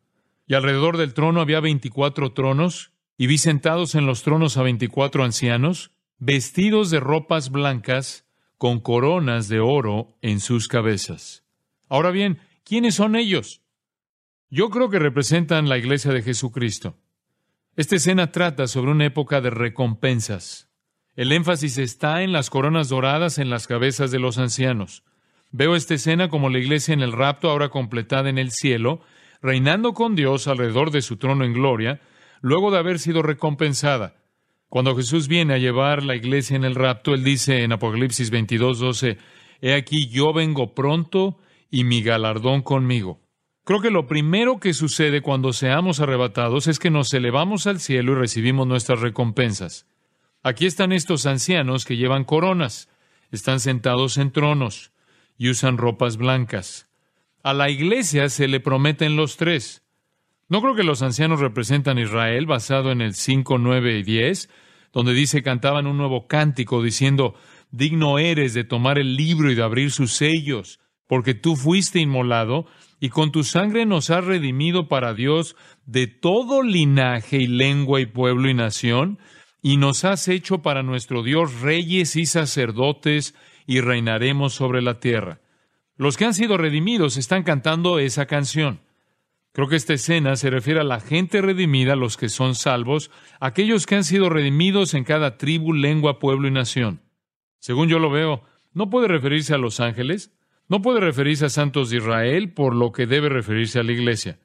Y 0.47 0.55
alrededor 0.55 0.97
del 0.97 1.13
trono 1.13 1.39
había 1.39 1.59
veinticuatro 1.59 2.33
tronos, 2.33 2.93
y 3.17 3.27
vi 3.27 3.37
sentados 3.37 3.95
en 3.95 4.05
los 4.05 4.23
tronos 4.23 4.57
a 4.57 4.63
veinticuatro 4.63 5.23
ancianos, 5.23 5.91
vestidos 6.17 6.89
de 6.89 6.99
ropas 6.99 7.49
blancas, 7.49 8.25
con 8.57 8.79
coronas 8.79 9.47
de 9.47 9.59
oro 9.59 10.17
en 10.21 10.39
sus 10.39 10.67
cabezas. 10.67 11.43
Ahora 11.89 12.11
bien, 12.11 12.39
¿quiénes 12.63 12.95
son 12.95 13.15
ellos? 13.15 13.61
Yo 14.49 14.69
creo 14.69 14.89
que 14.89 14.99
representan 14.99 15.69
la 15.69 15.77
iglesia 15.77 16.11
de 16.11 16.21
Jesucristo. 16.21 16.97
Esta 17.75 17.97
escena 17.97 18.31
trata 18.31 18.67
sobre 18.67 18.91
una 18.91 19.05
época 19.05 19.41
de 19.41 19.49
recompensas. 19.49 20.69
El 21.15 21.31
énfasis 21.31 21.77
está 21.77 22.21
en 22.23 22.31
las 22.31 22.49
coronas 22.49 22.89
doradas 22.89 23.37
en 23.37 23.49
las 23.49 23.67
cabezas 23.67 24.11
de 24.11 24.19
los 24.19 24.37
ancianos. 24.37 25.03
Veo 25.51 25.75
esta 25.75 25.93
escena 25.93 26.29
como 26.29 26.49
la 26.49 26.59
iglesia 26.59 26.93
en 26.93 27.01
el 27.01 27.11
rapto 27.11 27.49
ahora 27.49 27.69
completada 27.69 28.29
en 28.29 28.37
el 28.37 28.51
cielo, 28.51 29.01
reinando 29.41 29.93
con 29.93 30.15
Dios 30.15 30.47
alrededor 30.47 30.91
de 30.91 31.01
su 31.01 31.17
trono 31.17 31.45
en 31.45 31.53
gloria, 31.53 32.01
luego 32.41 32.71
de 32.71 32.79
haber 32.79 32.99
sido 32.99 33.21
recompensada. 33.21 34.15
Cuando 34.69 34.95
Jesús 34.95 35.27
viene 35.27 35.53
a 35.53 35.57
llevar 35.57 36.03
la 36.03 36.15
iglesia 36.15 36.55
en 36.55 36.63
el 36.63 36.75
rapto, 36.75 37.13
él 37.13 37.23
dice 37.23 37.63
en 37.63 37.71
Apocalipsis 37.71 38.29
22, 38.29 38.79
12, 38.79 39.17
He 39.61 39.73
aquí 39.73 40.09
yo 40.09 40.33
vengo 40.33 40.73
pronto 40.73 41.39
y 41.71 41.83
mi 41.83 42.01
galardón 42.01 42.61
conmigo. 42.61 43.21
Creo 43.63 43.81
que 43.81 43.89
lo 43.89 44.05
primero 44.05 44.59
que 44.59 44.73
sucede 44.73 45.21
cuando 45.21 45.53
seamos 45.53 45.99
arrebatados 45.99 46.67
es 46.67 46.77
que 46.77 46.91
nos 46.91 47.13
elevamos 47.13 47.65
al 47.67 47.79
cielo 47.79 48.11
y 48.11 48.15
recibimos 48.15 48.67
nuestras 48.67 48.99
recompensas. 48.99 49.87
Aquí 50.43 50.67
están 50.67 50.91
estos 50.91 51.25
ancianos 51.25 51.85
que 51.85 51.97
llevan 51.97 52.25
coronas, 52.25 52.89
están 53.31 53.59
sentados 53.59 54.17
en 54.17 54.31
tronos 54.31 54.91
y 55.37 55.49
usan 55.49 55.77
ropas 55.77 56.17
blancas. 56.17 56.87
A 57.41 57.53
la 57.53 57.69
iglesia 57.69 58.29
se 58.29 58.47
le 58.47 58.59
prometen 58.59 59.15
los 59.15 59.37
tres. 59.37 59.84
No 60.47 60.61
creo 60.61 60.75
que 60.75 60.83
los 60.83 61.01
ancianos 61.01 61.39
representan 61.39 61.97
a 61.97 62.01
Israel 62.01 62.45
basado 62.45 62.91
en 62.91 63.01
el 63.01 63.15
5, 63.15 63.57
9 63.57 63.97
y 63.97 64.03
10, 64.03 64.49
donde 64.93 65.13
dice 65.13 65.41
cantaban 65.41 65.87
un 65.87 65.97
nuevo 65.97 66.27
cántico 66.27 66.83
diciendo, 66.83 67.33
digno 67.71 68.19
eres 68.19 68.53
de 68.53 68.63
tomar 68.63 68.99
el 68.99 69.15
libro 69.15 69.51
y 69.51 69.55
de 69.55 69.63
abrir 69.63 69.91
sus 69.91 70.13
sellos, 70.13 70.79
porque 71.07 71.33
tú 71.33 71.55
fuiste 71.55 71.99
inmolado 71.99 72.67
y 72.99 73.09
con 73.09 73.31
tu 73.31 73.43
sangre 73.43 73.85
nos 73.87 74.11
has 74.11 74.23
redimido 74.23 74.87
para 74.87 75.15
Dios 75.15 75.55
de 75.85 76.07
todo 76.07 76.61
linaje 76.61 77.37
y 77.37 77.47
lengua 77.47 77.99
y 77.99 78.05
pueblo 78.05 78.47
y 78.47 78.53
nación, 78.53 79.19
y 79.63 79.77
nos 79.77 80.05
has 80.05 80.27
hecho 80.27 80.61
para 80.61 80.83
nuestro 80.83 81.23
Dios 81.23 81.61
reyes 81.61 82.15
y 82.15 82.27
sacerdotes, 82.27 83.33
y 83.65 83.81
reinaremos 83.81 84.53
sobre 84.53 84.83
la 84.83 84.99
tierra. 84.99 85.41
Los 85.97 86.17
que 86.17 86.25
han 86.25 86.35
sido 86.35 86.55
redimidos 86.57 87.17
están 87.17 87.41
cantando 87.41 87.97
esa 87.97 88.27
canción. 88.27 88.84
Creo 89.55 89.69
que 89.69 89.77
esta 89.77 89.93
escena 89.93 90.35
se 90.35 90.49
refiere 90.49 90.81
a 90.81 90.83
la 90.83 90.99
gente 90.99 91.41
redimida, 91.41 91.95
los 91.95 92.17
que 92.17 92.27
son 92.27 92.55
salvos, 92.55 93.09
aquellos 93.39 93.85
que 93.85 93.95
han 93.95 94.03
sido 94.03 94.29
redimidos 94.29 94.93
en 94.93 95.05
cada 95.05 95.37
tribu, 95.37 95.71
lengua, 95.71 96.19
pueblo 96.19 96.49
y 96.49 96.51
nación. 96.51 96.99
Según 97.59 97.87
yo 97.87 97.99
lo 97.99 98.09
veo, 98.09 98.43
no 98.73 98.89
puede 98.89 99.07
referirse 99.07 99.53
a 99.53 99.57
los 99.57 99.79
ángeles, 99.79 100.33
no 100.67 100.81
puede 100.81 100.99
referirse 100.99 101.45
a 101.45 101.49
santos 101.49 101.89
de 101.89 101.97
Israel, 101.99 102.51
por 102.51 102.75
lo 102.75 102.91
que 102.91 103.07
debe 103.07 103.29
referirse 103.29 103.79
a 103.79 103.83
la 103.83 103.93
iglesia. 103.93 104.39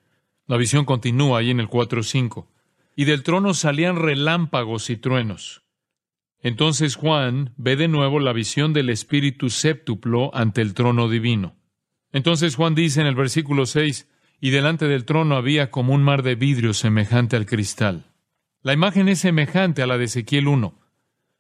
La 0.47 0.57
visión 0.57 0.85
continúa 0.85 1.41
ahí 1.41 1.51
en 1.51 1.59
el 1.59 1.67
4.5. 1.69 2.47
Y 2.95 3.05
del 3.05 3.25
trono 3.25 3.53
salían 3.53 3.97
relámpagos 3.97 4.91
y 4.91 4.97
truenos. 4.97 5.65
Entonces 6.41 6.95
Juan 6.95 7.53
ve 7.57 7.75
de 7.75 7.89
nuevo 7.89 8.21
la 8.21 8.33
visión 8.33 8.73
del 8.73 8.89
Espíritu 8.91 9.51
séptuplo 9.51 10.31
ante 10.37 10.61
el 10.63 10.73
trono 10.73 11.09
divino. 11.09 11.57
Entonces 12.13 12.55
Juan 12.55 12.77
dice 12.77 13.01
en 13.01 13.09
el 13.09 13.17
versículo 13.17 13.67
6, 13.67 14.07
y 14.41 14.51
delante 14.51 14.89
del 14.89 15.05
trono 15.05 15.37
había 15.37 15.71
como 15.71 15.95
un 15.95 16.03
mar 16.03 16.23
de 16.23 16.35
vidrio 16.35 16.75
semejante 16.75 17.37
al 17.37 17.47
cristal. 17.47 18.05
La 18.63 18.73
imagen 18.73 19.09
es 19.09 19.21
semejante 19.21 19.83
a 19.83 19.87
la 19.87 19.99
de 19.99 20.05
Ezequiel 20.05 20.49
1. 20.49 20.75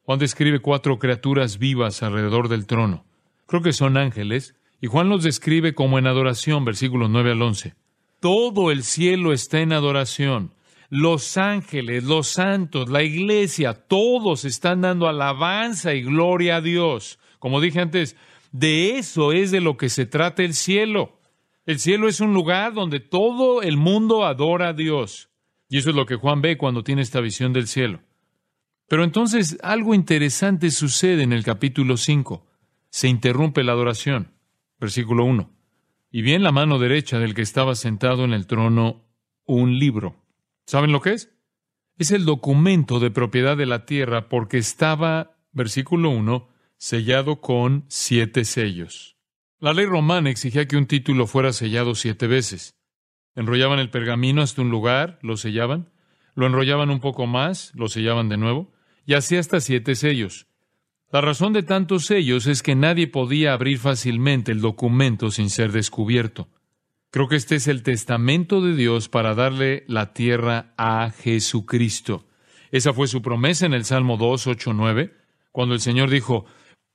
Juan 0.02 0.18
describe 0.18 0.60
cuatro 0.60 0.98
criaturas 0.98 1.58
vivas 1.58 2.02
alrededor 2.02 2.48
del 2.48 2.66
trono. 2.66 3.04
Creo 3.46 3.62
que 3.62 3.72
son 3.72 3.96
ángeles, 3.96 4.54
y 4.80 4.86
Juan 4.86 5.08
los 5.08 5.22
describe 5.22 5.74
como 5.74 5.98
en 5.98 6.06
adoración, 6.06 6.64
versículos 6.64 7.10
9 7.10 7.32
al 7.32 7.42
11. 7.42 7.74
Todo 8.20 8.70
el 8.70 8.82
cielo 8.82 9.32
está 9.32 9.60
en 9.60 9.72
adoración 9.72 10.52
los 10.90 11.36
ángeles, 11.36 12.02
los 12.04 12.26
santos, 12.26 12.90
la 12.90 13.04
iglesia, 13.04 13.74
todos 13.74 14.44
están 14.44 14.80
dando 14.80 15.08
alabanza 15.08 15.94
y 15.94 16.02
gloria 16.02 16.56
a 16.56 16.60
Dios. 16.60 17.20
Como 17.38 17.60
dije 17.60 17.80
antes, 17.80 18.16
de 18.50 18.98
eso 18.98 19.32
es 19.32 19.52
de 19.52 19.60
lo 19.60 19.76
que 19.76 19.88
se 19.88 20.04
trata 20.04 20.42
el 20.42 20.52
cielo. 20.52 21.19
El 21.66 21.78
cielo 21.78 22.08
es 22.08 22.20
un 22.20 22.34
lugar 22.34 22.74
donde 22.74 23.00
todo 23.00 23.62
el 23.62 23.76
mundo 23.76 24.24
adora 24.24 24.68
a 24.68 24.72
Dios. 24.72 25.30
Y 25.68 25.78
eso 25.78 25.90
es 25.90 25.96
lo 25.96 26.06
que 26.06 26.16
Juan 26.16 26.42
ve 26.42 26.58
cuando 26.58 26.82
tiene 26.82 27.02
esta 27.02 27.20
visión 27.20 27.52
del 27.52 27.68
cielo. 27.68 28.00
Pero 28.88 29.04
entonces 29.04 29.58
algo 29.62 29.94
interesante 29.94 30.70
sucede 30.70 31.22
en 31.22 31.32
el 31.32 31.44
capítulo 31.44 31.96
5. 31.96 32.46
Se 32.90 33.08
interrumpe 33.08 33.62
la 33.62 33.72
adoración. 33.72 34.32
Versículo 34.78 35.24
1. 35.24 35.50
Y 36.10 36.22
vi 36.22 36.32
en 36.32 36.42
la 36.42 36.50
mano 36.50 36.78
derecha 36.78 37.18
del 37.18 37.34
que 37.34 37.42
estaba 37.42 37.74
sentado 37.74 38.24
en 38.24 38.32
el 38.32 38.46
trono 38.46 39.04
un 39.44 39.78
libro 39.78 40.20
¿Saben 40.70 40.92
lo 40.92 41.00
que 41.00 41.14
es? 41.14 41.32
Es 41.98 42.12
el 42.12 42.24
documento 42.24 43.00
de 43.00 43.10
propiedad 43.10 43.56
de 43.56 43.66
la 43.66 43.86
tierra 43.86 44.28
porque 44.28 44.56
estaba, 44.56 45.36
versículo 45.50 46.10
1, 46.10 46.48
sellado 46.76 47.40
con 47.40 47.86
siete 47.88 48.44
sellos. 48.44 49.16
La 49.60 49.74
ley 49.74 49.84
romana 49.84 50.30
exigía 50.30 50.66
que 50.66 50.78
un 50.78 50.86
título 50.86 51.26
fuera 51.26 51.52
sellado 51.52 51.94
siete 51.94 52.26
veces. 52.26 52.78
Enrollaban 53.34 53.78
el 53.78 53.90
pergamino 53.90 54.40
hasta 54.40 54.62
un 54.62 54.70
lugar, 54.70 55.18
lo 55.20 55.36
sellaban, 55.36 55.90
lo 56.34 56.46
enrollaban 56.46 56.88
un 56.88 57.00
poco 57.00 57.26
más, 57.26 57.70
lo 57.74 57.88
sellaban 57.88 58.30
de 58.30 58.38
nuevo, 58.38 58.72
y 59.04 59.12
así 59.12 59.36
hasta 59.36 59.60
siete 59.60 59.96
sellos. 59.96 60.46
La 61.12 61.20
razón 61.20 61.52
de 61.52 61.62
tantos 61.62 62.06
sellos 62.06 62.46
es 62.46 62.62
que 62.62 62.74
nadie 62.74 63.06
podía 63.06 63.52
abrir 63.52 63.78
fácilmente 63.78 64.50
el 64.50 64.62
documento 64.62 65.30
sin 65.30 65.50
ser 65.50 65.72
descubierto. 65.72 66.48
Creo 67.10 67.28
que 67.28 67.36
este 67.36 67.56
es 67.56 67.68
el 67.68 67.82
testamento 67.82 68.62
de 68.62 68.74
Dios 68.74 69.10
para 69.10 69.34
darle 69.34 69.84
la 69.88 70.14
tierra 70.14 70.72
a 70.78 71.10
Jesucristo. 71.10 72.26
Esa 72.70 72.94
fue 72.94 73.08
su 73.08 73.20
promesa 73.20 73.66
en 73.66 73.74
el 73.74 73.84
Salmo 73.84 74.16
2, 74.16 74.46
8, 74.46 74.72
9, 74.72 75.12
cuando 75.52 75.74
el 75.74 75.80
Señor 75.80 76.08
dijo, 76.08 76.46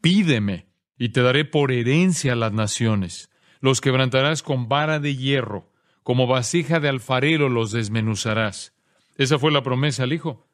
Pídeme, 0.01 0.64
y 0.97 1.09
te 1.09 1.21
daré 1.21 1.45
por 1.45 1.71
herencia 1.71 2.35
las 2.35 2.53
naciones. 2.53 3.29
Los 3.59 3.81
quebrantarás 3.81 4.43
con 4.43 4.67
vara 4.67 4.99
de 4.99 5.15
hierro, 5.15 5.71
como 6.03 6.27
vasija 6.27 6.79
de 6.79 6.89
alfarero 6.89 7.49
los 7.49 7.71
desmenuzarás. 7.71 8.73
Esa 9.17 9.39
fue 9.39 9.51
la 9.51 9.63
promesa 9.63 10.03
al 10.03 10.13
Hijo. 10.13 10.47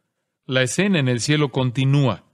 La 0.45 0.63
escena 0.63 0.99
en 0.99 1.07
el 1.07 1.19
cielo 1.19 1.51
continúa, 1.51 2.25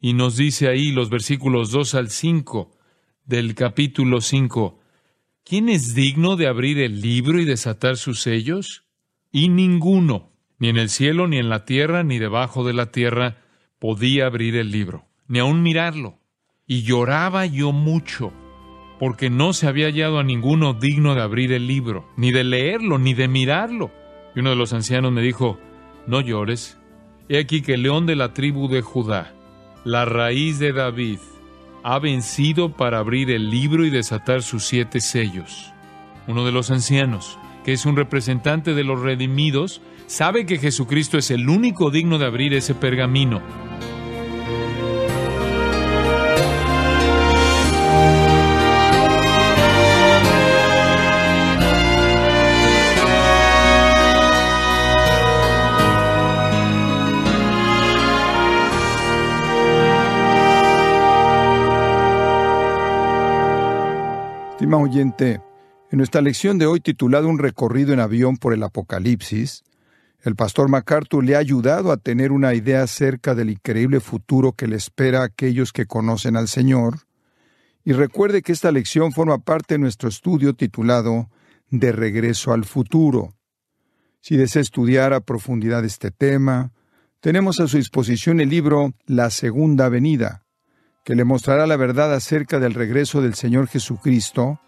y 0.00 0.12
nos 0.12 0.36
dice 0.36 0.68
ahí 0.68 0.92
los 0.92 1.10
versículos 1.10 1.70
2 1.70 1.94
al 1.94 2.10
5 2.10 2.76
del 3.24 3.54
capítulo 3.54 4.20
5, 4.20 4.80
¿quién 5.44 5.68
es 5.68 5.94
digno 5.94 6.36
de 6.36 6.46
abrir 6.46 6.78
el 6.78 7.00
libro 7.00 7.40
y 7.40 7.44
desatar 7.44 7.96
sus 7.96 8.20
sellos? 8.20 8.84
Y 9.32 9.48
ninguno, 9.48 10.32
ni 10.58 10.68
en 10.68 10.76
el 10.76 10.90
cielo, 10.90 11.26
ni 11.26 11.38
en 11.38 11.48
la 11.48 11.64
tierra, 11.64 12.04
ni 12.04 12.18
debajo 12.18 12.64
de 12.64 12.72
la 12.72 12.92
tierra, 12.92 13.42
podía 13.78 14.26
abrir 14.26 14.56
el 14.56 14.70
libro, 14.70 15.06
ni 15.26 15.40
aun 15.40 15.62
mirarlo. 15.62 16.20
Y 16.68 16.82
lloraba 16.82 17.46
yo 17.46 17.70
mucho, 17.70 18.32
porque 18.98 19.30
no 19.30 19.52
se 19.52 19.68
había 19.68 19.86
hallado 19.86 20.18
a 20.18 20.24
ninguno 20.24 20.74
digno 20.74 21.14
de 21.14 21.22
abrir 21.22 21.52
el 21.52 21.68
libro, 21.68 22.08
ni 22.16 22.32
de 22.32 22.42
leerlo, 22.42 22.98
ni 22.98 23.14
de 23.14 23.28
mirarlo. 23.28 23.92
Y 24.34 24.40
uno 24.40 24.50
de 24.50 24.56
los 24.56 24.72
ancianos 24.72 25.12
me 25.12 25.22
dijo, 25.22 25.60
no 26.08 26.20
llores. 26.20 26.76
He 27.28 27.38
aquí 27.38 27.62
que 27.62 27.74
el 27.74 27.82
león 27.82 28.06
de 28.06 28.16
la 28.16 28.34
tribu 28.34 28.68
de 28.68 28.82
Judá, 28.82 29.32
la 29.84 30.06
raíz 30.06 30.58
de 30.58 30.72
David, 30.72 31.20
ha 31.84 32.00
vencido 32.00 32.72
para 32.72 32.98
abrir 32.98 33.30
el 33.30 33.48
libro 33.48 33.84
y 33.84 33.90
desatar 33.90 34.42
sus 34.42 34.64
siete 34.64 35.00
sellos. 35.00 35.72
Uno 36.26 36.44
de 36.44 36.50
los 36.50 36.72
ancianos, 36.72 37.38
que 37.64 37.74
es 37.74 37.86
un 37.86 37.94
representante 37.94 38.74
de 38.74 38.82
los 38.82 39.00
redimidos, 39.00 39.82
sabe 40.06 40.46
que 40.46 40.58
Jesucristo 40.58 41.16
es 41.16 41.30
el 41.30 41.48
único 41.48 41.92
digno 41.92 42.18
de 42.18 42.26
abrir 42.26 42.54
ese 42.54 42.74
pergamino. 42.74 43.40
Estimado 64.56 64.84
oyente, 64.84 65.42
en 65.90 65.98
nuestra 65.98 66.22
lección 66.22 66.56
de 66.56 66.64
hoy 66.64 66.80
titulada 66.80 67.26
Un 67.26 67.38
recorrido 67.38 67.92
en 67.92 68.00
avión 68.00 68.38
por 68.38 68.54
el 68.54 68.62
Apocalipsis, 68.62 69.64
el 70.22 70.34
pastor 70.34 70.70
MacArthur 70.70 71.22
le 71.22 71.36
ha 71.36 71.40
ayudado 71.40 71.92
a 71.92 71.98
tener 71.98 72.32
una 72.32 72.54
idea 72.54 72.82
acerca 72.82 73.34
del 73.34 73.50
increíble 73.50 74.00
futuro 74.00 74.52
que 74.52 74.66
le 74.66 74.76
espera 74.76 75.20
a 75.20 75.24
aquellos 75.24 75.74
que 75.74 75.84
conocen 75.84 76.38
al 76.38 76.48
Señor. 76.48 77.00
Y 77.84 77.92
recuerde 77.92 78.40
que 78.40 78.52
esta 78.52 78.72
lección 78.72 79.12
forma 79.12 79.36
parte 79.36 79.74
de 79.74 79.78
nuestro 79.80 80.08
estudio 80.08 80.54
titulado 80.54 81.28
De 81.68 81.92
regreso 81.92 82.54
al 82.54 82.64
futuro. 82.64 83.34
Si 84.22 84.38
desea 84.38 84.62
estudiar 84.62 85.12
a 85.12 85.20
profundidad 85.20 85.84
este 85.84 86.10
tema, 86.10 86.72
tenemos 87.20 87.60
a 87.60 87.68
su 87.68 87.76
disposición 87.76 88.40
el 88.40 88.48
libro 88.48 88.94
La 89.04 89.28
Segunda 89.28 89.90
Venida, 89.90 90.45
que 91.06 91.14
le 91.14 91.24
mostrará 91.24 91.68
la 91.68 91.76
verdad 91.76 92.12
acerca 92.12 92.58
del 92.58 92.74
regreso 92.74 93.22
del 93.22 93.34
Señor 93.34 93.68
Jesucristo, 93.68 94.58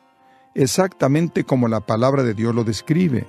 exactamente 0.54 1.42
como 1.42 1.66
la 1.66 1.80
palabra 1.80 2.22
de 2.22 2.32
Dios 2.32 2.54
lo 2.54 2.62
describe. 2.62 3.26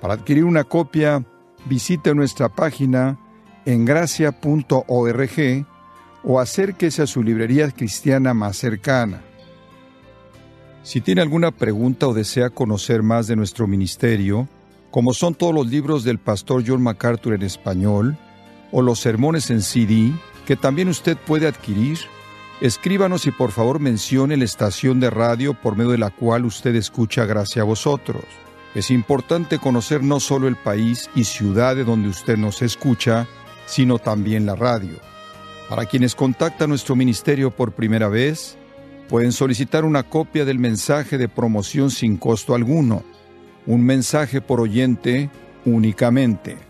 Para 0.00 0.14
adquirir 0.14 0.44
una 0.44 0.64
copia, 0.64 1.22
visite 1.66 2.14
nuestra 2.14 2.48
página 2.48 3.18
en 3.66 3.84
gracia.org 3.84 5.66
o 6.24 6.40
acérquese 6.40 7.02
a 7.02 7.06
su 7.06 7.22
librería 7.22 7.70
cristiana 7.72 8.32
más 8.32 8.56
cercana. 8.56 9.20
Si 10.82 11.02
tiene 11.02 11.20
alguna 11.20 11.50
pregunta 11.50 12.08
o 12.08 12.14
desea 12.14 12.48
conocer 12.48 13.02
más 13.02 13.26
de 13.26 13.36
nuestro 13.36 13.66
ministerio, 13.66 14.48
como 14.90 15.12
son 15.12 15.34
todos 15.34 15.54
los 15.54 15.66
libros 15.66 16.04
del 16.04 16.18
pastor 16.18 16.64
John 16.66 16.82
MacArthur 16.82 17.34
en 17.34 17.42
español, 17.42 18.16
o 18.72 18.80
los 18.80 18.98
sermones 18.98 19.50
en 19.50 19.60
CD, 19.60 20.14
que 20.46 20.56
también 20.56 20.88
usted 20.88 21.18
puede 21.18 21.46
adquirir, 21.46 21.98
escríbanos 22.60 23.26
y 23.26 23.30
por 23.30 23.52
favor 23.52 23.80
mencione 23.80 24.36
la 24.36 24.44
estación 24.44 25.00
de 25.00 25.10
radio 25.10 25.54
por 25.54 25.76
medio 25.76 25.92
de 25.92 25.98
la 25.98 26.10
cual 26.10 26.44
usted 26.44 26.74
escucha 26.74 27.24
Gracia 27.24 27.62
a 27.62 27.64
vosotros. 27.64 28.24
Es 28.74 28.90
importante 28.90 29.58
conocer 29.58 30.02
no 30.02 30.20
solo 30.20 30.46
el 30.46 30.56
país 30.56 31.10
y 31.14 31.24
ciudad 31.24 31.74
de 31.74 31.84
donde 31.84 32.08
usted 32.08 32.36
nos 32.36 32.62
escucha, 32.62 33.26
sino 33.66 33.98
también 33.98 34.46
la 34.46 34.54
radio. 34.54 34.96
Para 35.68 35.86
quienes 35.86 36.14
contactan 36.14 36.68
nuestro 36.68 36.96
ministerio 36.96 37.50
por 37.50 37.72
primera 37.72 38.08
vez, 38.08 38.56
pueden 39.08 39.32
solicitar 39.32 39.84
una 39.84 40.04
copia 40.04 40.44
del 40.44 40.58
mensaje 40.58 41.18
de 41.18 41.28
promoción 41.28 41.90
sin 41.90 42.16
costo 42.16 42.54
alguno, 42.54 43.02
un 43.66 43.84
mensaje 43.84 44.40
por 44.40 44.60
oyente 44.60 45.30
únicamente. 45.64 46.69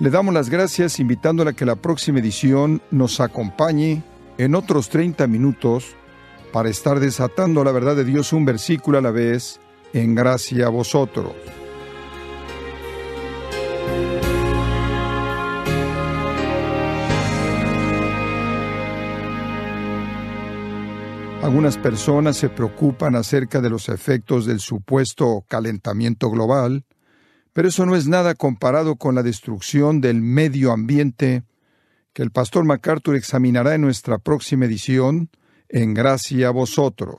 le 0.00 0.08
damos 0.08 0.32
las 0.32 0.48
gracias 0.48 0.98
invitándole 0.98 1.50
a 1.50 1.52
que 1.52 1.66
la 1.66 1.76
próxima 1.76 2.20
edición 2.20 2.80
nos 2.90 3.20
acompañe 3.20 4.02
en 4.38 4.54
otros 4.54 4.88
30 4.88 5.26
minutos 5.26 5.94
para 6.54 6.70
estar 6.70 7.00
desatando 7.00 7.62
la 7.64 7.70
verdad 7.70 7.94
de 7.94 8.04
Dios 8.04 8.32
un 8.32 8.46
versículo 8.46 8.96
a 8.96 9.02
la 9.02 9.10
vez 9.10 9.60
en 9.92 10.14
gracia 10.14 10.66
a 10.66 10.70
vosotros. 10.70 11.34
Algunas 21.42 21.76
personas 21.76 22.38
se 22.38 22.48
preocupan 22.48 23.16
acerca 23.16 23.60
de 23.60 23.68
los 23.68 23.90
efectos 23.90 24.46
del 24.46 24.60
supuesto 24.60 25.44
calentamiento 25.46 26.30
global, 26.30 26.84
pero 27.52 27.68
eso 27.68 27.86
no 27.86 27.96
es 27.96 28.06
nada 28.06 28.34
comparado 28.34 28.96
con 28.96 29.14
la 29.14 29.22
destrucción 29.22 30.00
del 30.00 30.20
medio 30.20 30.72
ambiente 30.72 31.42
que 32.12 32.22
el 32.22 32.30
pastor 32.30 32.64
MacArthur 32.64 33.16
examinará 33.16 33.74
en 33.74 33.82
nuestra 33.82 34.18
próxima 34.18 34.66
edición, 34.66 35.30
en 35.68 35.94
gracia 35.94 36.48
a 36.48 36.50
vosotros. 36.50 37.18